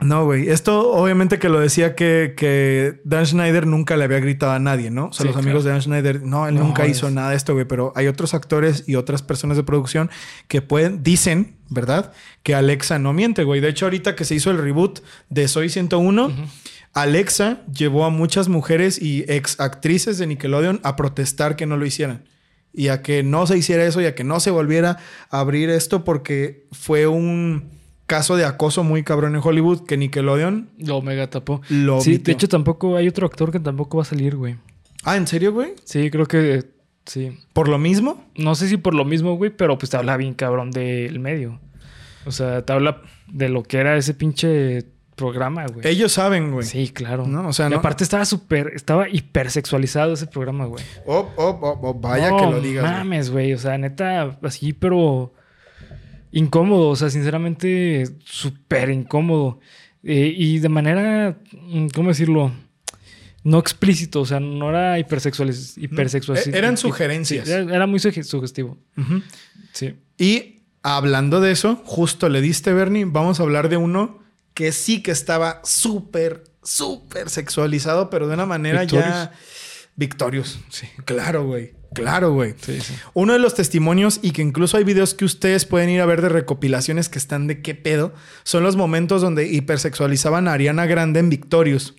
[0.00, 0.48] No, güey.
[0.48, 4.90] Esto obviamente que lo decía que, que Dan Schneider nunca le había gritado a nadie,
[4.90, 5.06] ¿no?
[5.06, 7.30] O sea, Sí, los amigos de Dan Schneider, no, él No, nunca es- hizo nada
[7.30, 7.64] de esto, güey.
[7.66, 10.10] Pero hay otros actores y otras personas de producción
[10.48, 12.12] que pueden, dicen, ¿verdad?
[12.42, 13.60] Que Alexa no miente, güey.
[13.60, 16.32] De hecho, ahorita que se hizo el reboot de Soy 101,
[16.94, 21.86] Alexa llevó a muchas mujeres y ex actrices de Nickelodeon a protestar que no lo
[21.86, 22.24] hicieran.
[22.72, 24.98] Y a que no se hiciera eso y a que no se volviera
[25.30, 27.70] a abrir esto porque fue un
[28.06, 31.60] caso de acoso muy cabrón en Hollywood que Nickelodeon Lo mega tapó.
[31.68, 32.24] lo Sí, omitió.
[32.24, 34.56] de hecho tampoco hay otro actor que tampoco va a salir, güey.
[35.04, 35.74] Ah, ¿en serio, güey?
[35.84, 36.64] Sí, creo que
[37.06, 37.38] sí.
[37.52, 38.24] ¿Por lo mismo?
[38.36, 41.60] No sé si por lo mismo, güey, pero pues te habla bien cabrón del medio.
[42.26, 44.84] O sea, te habla de lo que era ese pinche
[45.18, 45.86] programa, güey.
[45.86, 46.66] Ellos saben, güey.
[46.66, 47.26] Sí, claro.
[47.26, 50.82] No, o sea, y no- aparte estaba súper, estaba hipersexualizado ese programa, güey.
[51.06, 52.84] Oh, oh, oh, oh, vaya No que lo digas.
[52.84, 52.94] güey.
[52.96, 53.52] mames, güey.
[53.52, 55.34] O sea, neta, así, pero
[56.32, 56.88] incómodo.
[56.88, 59.60] O sea, sinceramente, súper incómodo.
[60.04, 62.52] Eh, y de manera, mm, ¿cómo decirlo?
[63.44, 64.20] No explícito.
[64.20, 66.38] O sea, no era hipersexualiz hipersexual.
[66.38, 67.46] Eh, eran sugerencias.
[67.46, 68.78] Sí, era, era muy suge- sugestivo.
[69.72, 69.94] Sí.
[70.18, 74.18] Y hablando de eso, justo le diste, Bernie, vamos a hablar de uno
[74.58, 79.30] que sí que estaba súper, súper sexualizado, pero de una manera ya...
[79.94, 80.58] Victorious.
[80.68, 81.74] Sí, claro, güey.
[81.94, 82.56] Claro, güey.
[82.60, 82.92] Sí, sí.
[83.14, 86.22] Uno de los testimonios y que incluso hay videos que ustedes pueden ir a ver
[86.22, 91.20] de recopilaciones que están de qué pedo, son los momentos donde hipersexualizaban a Ariana Grande
[91.20, 91.94] en Victorious,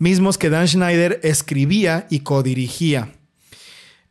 [0.00, 3.12] mismos que Dan Schneider escribía y codirigía.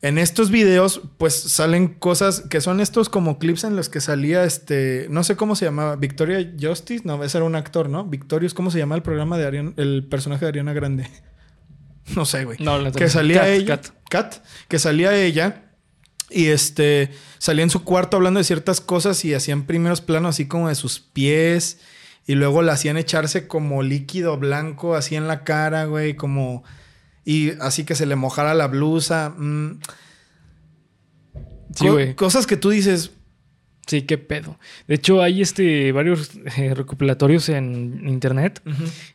[0.05, 4.43] En estos videos, pues salen cosas que son estos como clips en los que salía
[4.43, 8.05] este, no sé cómo se llamaba, Victoria Justice, no, ese era un actor, ¿no?
[8.05, 11.09] Victorious, ¿cómo se llama el programa de Ariana, el personaje de Ariana Grande?
[12.15, 12.59] No sé, güey.
[12.59, 13.87] No, la que salía Kat, ella, Kat.
[14.11, 14.35] Kat,
[14.67, 15.71] que salía ella
[16.29, 20.47] y este salía en su cuarto hablando de ciertas cosas y hacían primeros planos así
[20.47, 21.79] como de sus pies
[22.27, 26.63] y luego la hacían echarse como líquido blanco así en la cara, güey, como
[27.25, 29.31] y así que se le mojara la blusa.
[29.37, 29.79] mm.
[31.75, 32.15] Sí, Co- güey.
[32.15, 33.11] cosas que tú dices,
[33.87, 34.57] Sí, qué pedo.
[34.87, 38.59] De hecho, hay este varios eh, recopilatorios en internet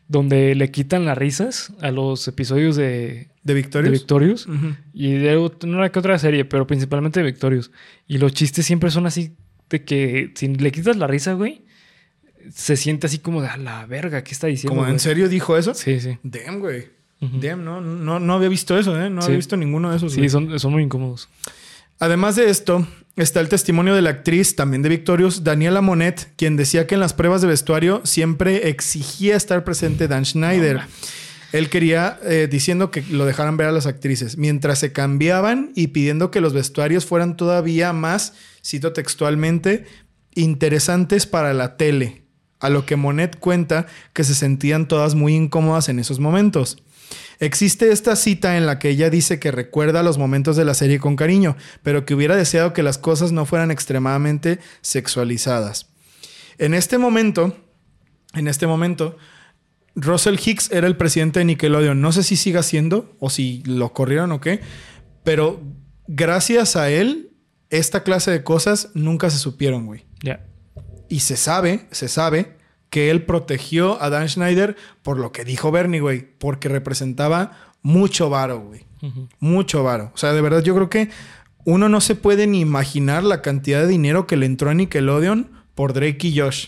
[0.06, 3.92] donde le quitan las risas a los episodios de, de de Victorious.
[3.92, 4.46] Victorious.
[4.46, 4.76] Ujú.
[4.92, 7.72] Y de una que otra serie, pero principalmente de Victorious.
[8.06, 9.32] Y los chistes siempre son así
[9.70, 11.64] de que si le quitas la risa, güey,
[12.54, 14.70] se siente así como de a la verga, ¿qué está diciendo?
[14.76, 15.74] Como en güey?" serio dijo eso.
[15.74, 16.16] Sí, sí.
[16.22, 16.86] Damn, güey.
[17.20, 19.10] Damn, no, no, no había visto eso, ¿eh?
[19.10, 19.26] No Sí.
[19.26, 20.12] había visto ninguno de esos.
[20.12, 20.30] Sí, güey.
[20.30, 21.28] son, son muy incómodos.
[21.98, 26.56] Además de esto, está el testimonio de la actriz, también de Victorious, Daniela Monet, quien
[26.56, 30.80] decía que en las pruebas de vestuario siempre exigía estar presente Dan Schneider.
[31.52, 35.88] Él quería, eh, diciendo que lo dejaran ver a las actrices, mientras se cambiaban y
[35.88, 38.32] pidiendo que los vestuarios fueran todavía más,
[38.64, 39.84] cito textualmente,
[40.34, 42.22] interesantes para la tele.
[42.60, 46.78] A lo que Monet cuenta que se sentían todas muy incómodas en esos momentos.
[47.40, 51.00] Existe esta cita en la que ella dice que recuerda los momentos de la serie
[51.00, 55.88] con cariño, pero que hubiera deseado que las cosas no fueran extremadamente sexualizadas.
[56.58, 57.56] En este momento,
[58.34, 59.16] en este momento,
[59.94, 61.98] Russell Hicks era el presidente de Nickelodeon.
[61.98, 64.60] No sé si siga siendo o si lo corrieron o qué,
[65.24, 65.62] pero
[66.06, 67.32] gracias a él,
[67.70, 70.04] esta clase de cosas nunca se supieron, güey.
[70.22, 70.44] Ya.
[71.08, 72.59] Y se sabe, se sabe
[72.90, 78.28] que él protegió a Dan Schneider por lo que dijo Bernie, güey, porque representaba mucho
[78.30, 78.84] varo, güey.
[79.38, 80.10] Mucho varo.
[80.14, 81.08] O sea, de verdad yo creo que
[81.64, 85.50] uno no se puede ni imaginar la cantidad de dinero que le entró a Nickelodeon
[85.74, 86.66] por Drake y Josh.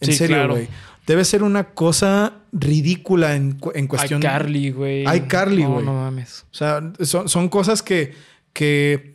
[0.00, 0.54] En Sí, serio, claro.
[0.54, 0.68] güey.
[1.06, 4.20] Debe ser una cosa ridícula en, en cuestión.
[4.20, 5.04] iCarly, güey.
[5.16, 5.84] iCarly, No, güey.
[5.84, 6.46] No, mames.
[6.50, 8.14] O sea, son, son cosas que,
[8.52, 9.13] que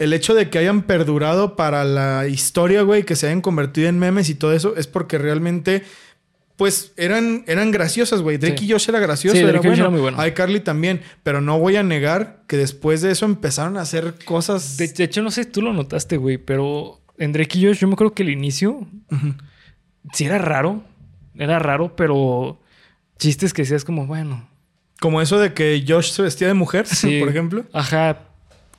[0.00, 3.98] el hecho de que hayan perdurado para la historia, güey, que se hayan convertido en
[3.98, 5.84] memes y todo eso, es porque realmente,
[6.56, 8.36] pues, eran, eran graciosas, güey.
[8.38, 8.64] Drake Sí.
[8.66, 9.74] y Josh era gracioso, Sí, era bueno.
[9.74, 10.26] era muy bueno.
[10.26, 11.00] iCarly también.
[11.22, 14.76] Pero no voy a negar que después de eso empezaron a hacer cosas...
[14.76, 17.78] De, de hecho, no sé si tú lo notaste, güey, pero en Drake y Josh,
[17.78, 18.86] yo me acuerdo que el inicio
[20.12, 20.82] sí era raro.
[21.34, 22.60] Era raro, pero
[23.18, 24.48] chistes que decías como, bueno.
[25.00, 27.18] Como eso de que Josh se vestía de mujer, Sí.
[27.20, 27.64] por ejemplo.
[27.72, 28.26] Ajá.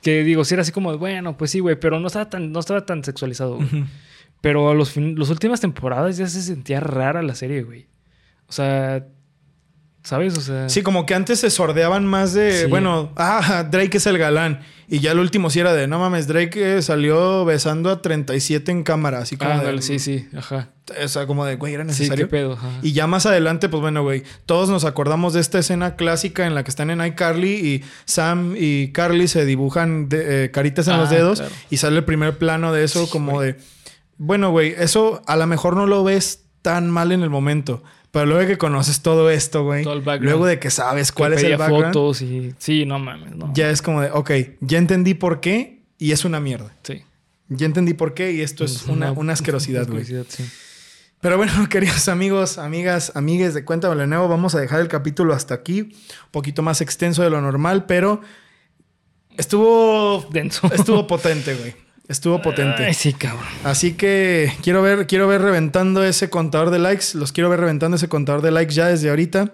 [0.02, 2.60] Que digo, sí era así como, bueno, pues sí, güey, pero no estaba tan, no
[2.60, 3.66] estaba tan sexualizado, güey.
[3.66, 3.84] Ujú.
[4.40, 7.86] Pero a los fin- las últimas temporadas ya se sentía rara la serie, güey.
[8.48, 9.06] O sea,
[10.02, 10.36] ¿sabes?
[10.36, 12.66] O sea, Sí, como que antes se sordeaban más de, Sí.
[12.66, 14.60] bueno, ah, Drake es el galán.
[14.88, 18.70] Y ya el último sí era de, no mames, Drake eh, salió besando a 37
[18.72, 20.68] en cámara, así como Ah, de, dale, sí, sí, ajá.
[21.02, 22.26] O sea, como de, güey, era Sí, necesario.
[22.26, 22.68] qué pedo, ajá.
[22.82, 26.54] y ya más adelante, pues bueno, güey, todos nos acordamos de esta escena clásica en
[26.54, 30.94] la que están en iCarly y Sam y Carly se dibujan de- eh, caritas en
[30.94, 31.54] Ah, los dedos claro.
[31.70, 33.52] y sale el primer plano de eso Sí, como güey.
[33.52, 33.58] de,
[34.18, 37.82] bueno, güey, eso a lo mejor no lo ves tan mal en el momento,
[38.12, 40.30] pero luego de que conoces todo esto, güey, Todo el background.
[40.30, 42.54] luego de que sabes Que cuál es el background, fotos y...
[42.58, 43.50] Sí, no mames, no.
[43.54, 46.72] ya es como de, ok, ya entendí por qué y es una mierda.
[46.84, 47.02] Sí.
[47.48, 50.04] Ya entendí por qué y esto es una, una asquerosidad, güey.
[50.04, 50.44] sí.
[51.22, 55.54] Pero bueno, queridos amigos, amigas, amigues de Cuéntame nuevo, vamos a dejar el capítulo hasta
[55.54, 55.80] aquí.
[55.80, 58.20] Un poquito más extenso de lo normal, pero
[59.38, 60.26] estuvo...
[60.30, 60.70] Denso.
[60.74, 61.74] Estuvo potente, güey.
[62.08, 62.84] Estuvo potente.
[62.84, 63.46] Ay, sí, cabrón.
[63.64, 67.06] Así que quiero ver, quiero ver reventando ese contador de likes.
[67.14, 69.52] Los quiero ver reventando ese contador de likes ya desde ahorita.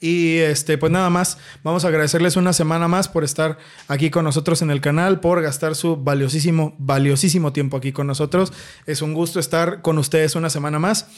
[0.00, 3.58] Y este, pues nada más, vamos a agradecerles una semana más por estar
[3.88, 8.52] aquí con nosotros en el canal, por gastar su valiosísimo, valiosísimo tiempo aquí con nosotros.
[8.86, 11.08] Es un gusto estar con ustedes una semana más.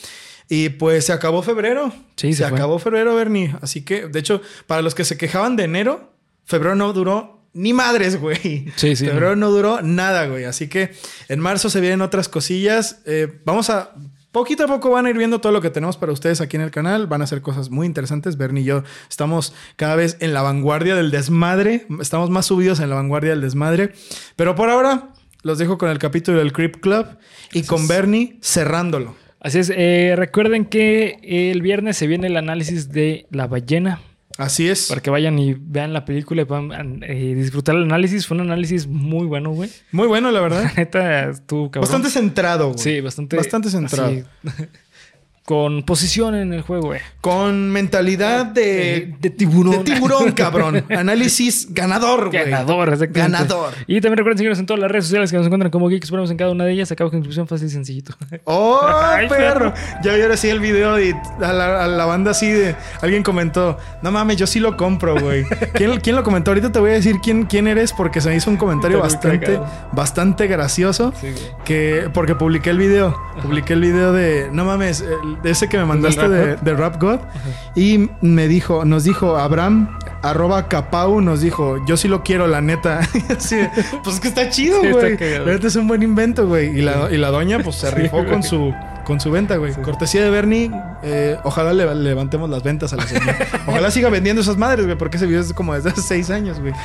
[0.49, 1.93] Y pues se acabó febrero.
[2.17, 3.55] Sí, se acabó febrero, Bernie.
[3.61, 6.13] Así que, de hecho, para los que se quejaban de enero,
[6.45, 8.67] febrero no duró ni madres, güey.
[8.77, 9.05] Sí, sí.
[9.07, 10.45] Febrero no duró nada, güey.
[10.45, 10.91] Así que
[11.29, 13.03] en marzo se vienen otras cosillas.
[13.05, 13.93] Eh, vamos a.
[14.31, 16.63] Poquito a poco van a ir viendo todo lo que tenemos para ustedes aquí en
[16.63, 17.07] el canal.
[17.07, 18.37] Van a ser cosas muy interesantes.
[18.37, 21.87] Bernie y yo estamos cada vez en la vanguardia del desmadre.
[22.01, 23.93] Estamos más subidos en la vanguardia del desmadre.
[24.37, 25.09] Pero por ahora
[25.43, 27.07] los dejo con el capítulo del Creep Club
[27.53, 29.17] y con Bernie cerrándolo.
[29.41, 29.73] Así es.
[29.75, 34.01] eh, recuerden que el viernes se viene el análisis de La Ballena.
[34.39, 34.86] Así es.
[34.86, 38.24] Para que vayan y vean la película y puedan eh, disfrutar el análisis.
[38.24, 39.68] Fue un análisis muy bueno, güey.
[39.91, 40.62] Muy bueno, la verdad.
[40.68, 41.82] La neta, estuvo cabrón.
[41.91, 42.78] Bastante centrado, güey.
[42.78, 43.36] Sí, bastante.
[43.36, 44.11] Bastante centrado.
[44.11, 44.24] así,
[45.49, 47.01] con posición en el juego, güey.
[47.22, 49.14] Con mentalidad de...
[49.18, 49.82] De tiburón.
[49.82, 50.84] De tiburón, cabrón.
[50.90, 52.44] Análisis ganador, güey.
[52.51, 53.32] Ganador, exactamente.
[53.32, 53.72] Ganador.
[53.86, 56.11] Y también recuerden seguirnos en todas las redes sociales que nos encuentran como Geeks.
[56.11, 56.92] Ponemos en cada una de ellas.
[56.92, 58.12] Acabo con inscripción fácil y sencillito.
[58.44, 59.72] ¡Oh, Ay, perro!
[60.05, 62.76] Ya vi ahora sí el video y a la, a la banda así de...
[63.01, 65.45] Alguien comentó, no mames, yo sí lo compro, güey.
[65.72, 66.50] ¿Quién, quién lo comentó?
[66.50, 69.58] Ahorita te voy a decir quién, quién eres porque se me hizo un comentario bastante,
[69.92, 71.14] bastante gracioso.
[71.18, 71.64] Sí, güey.
[71.64, 73.18] Que, porque publiqué el video.
[73.42, 74.50] Publiqué el video de.
[74.53, 77.21] No mames, el- de ese que me mandaste de, de Rap God.
[77.75, 82.61] Y me dijo, nos dijo Abraham, arroba Capau, nos dijo, yo sí lo quiero, la
[82.61, 83.01] neta.
[83.51, 83.71] De,
[84.03, 85.17] pues es que está chido, Sí, güey.
[85.19, 86.79] la neta es un buen invento, güey.
[86.79, 88.75] Y la, y la doña, pues se Sí, rifó con su.
[89.09, 89.72] Con su venta, güey.
[89.72, 90.71] Cortesía de Bernie.
[91.03, 93.39] eh, ojalá le levantemos las ventas a la señora.
[93.67, 94.99] Ojalá siga vendiendo esas madres, güey.
[94.99, 96.75] Porque ese video es como desde hace seis años, güey.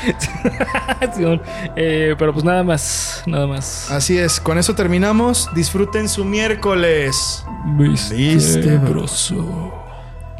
[1.75, 3.23] Eh, pero pues nada más.
[3.25, 3.91] Nada más.
[3.91, 4.39] Así es.
[4.39, 5.49] Con eso terminamos.
[5.53, 7.43] Disfruten su miércoles.
[7.75, 9.73] Viste, broso.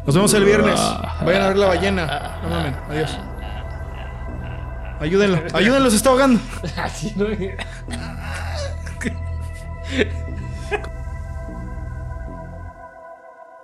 [0.06, 0.80] Nos vemos el viernes.
[1.22, 2.38] Vayan a ver la ballena.
[2.42, 2.74] No mamen.
[2.88, 3.18] Adiós.
[5.00, 5.38] Ayúdenlo.
[5.52, 6.40] Ayúdenlo, se está ahogando.
[6.82, 7.26] Así, ¿no?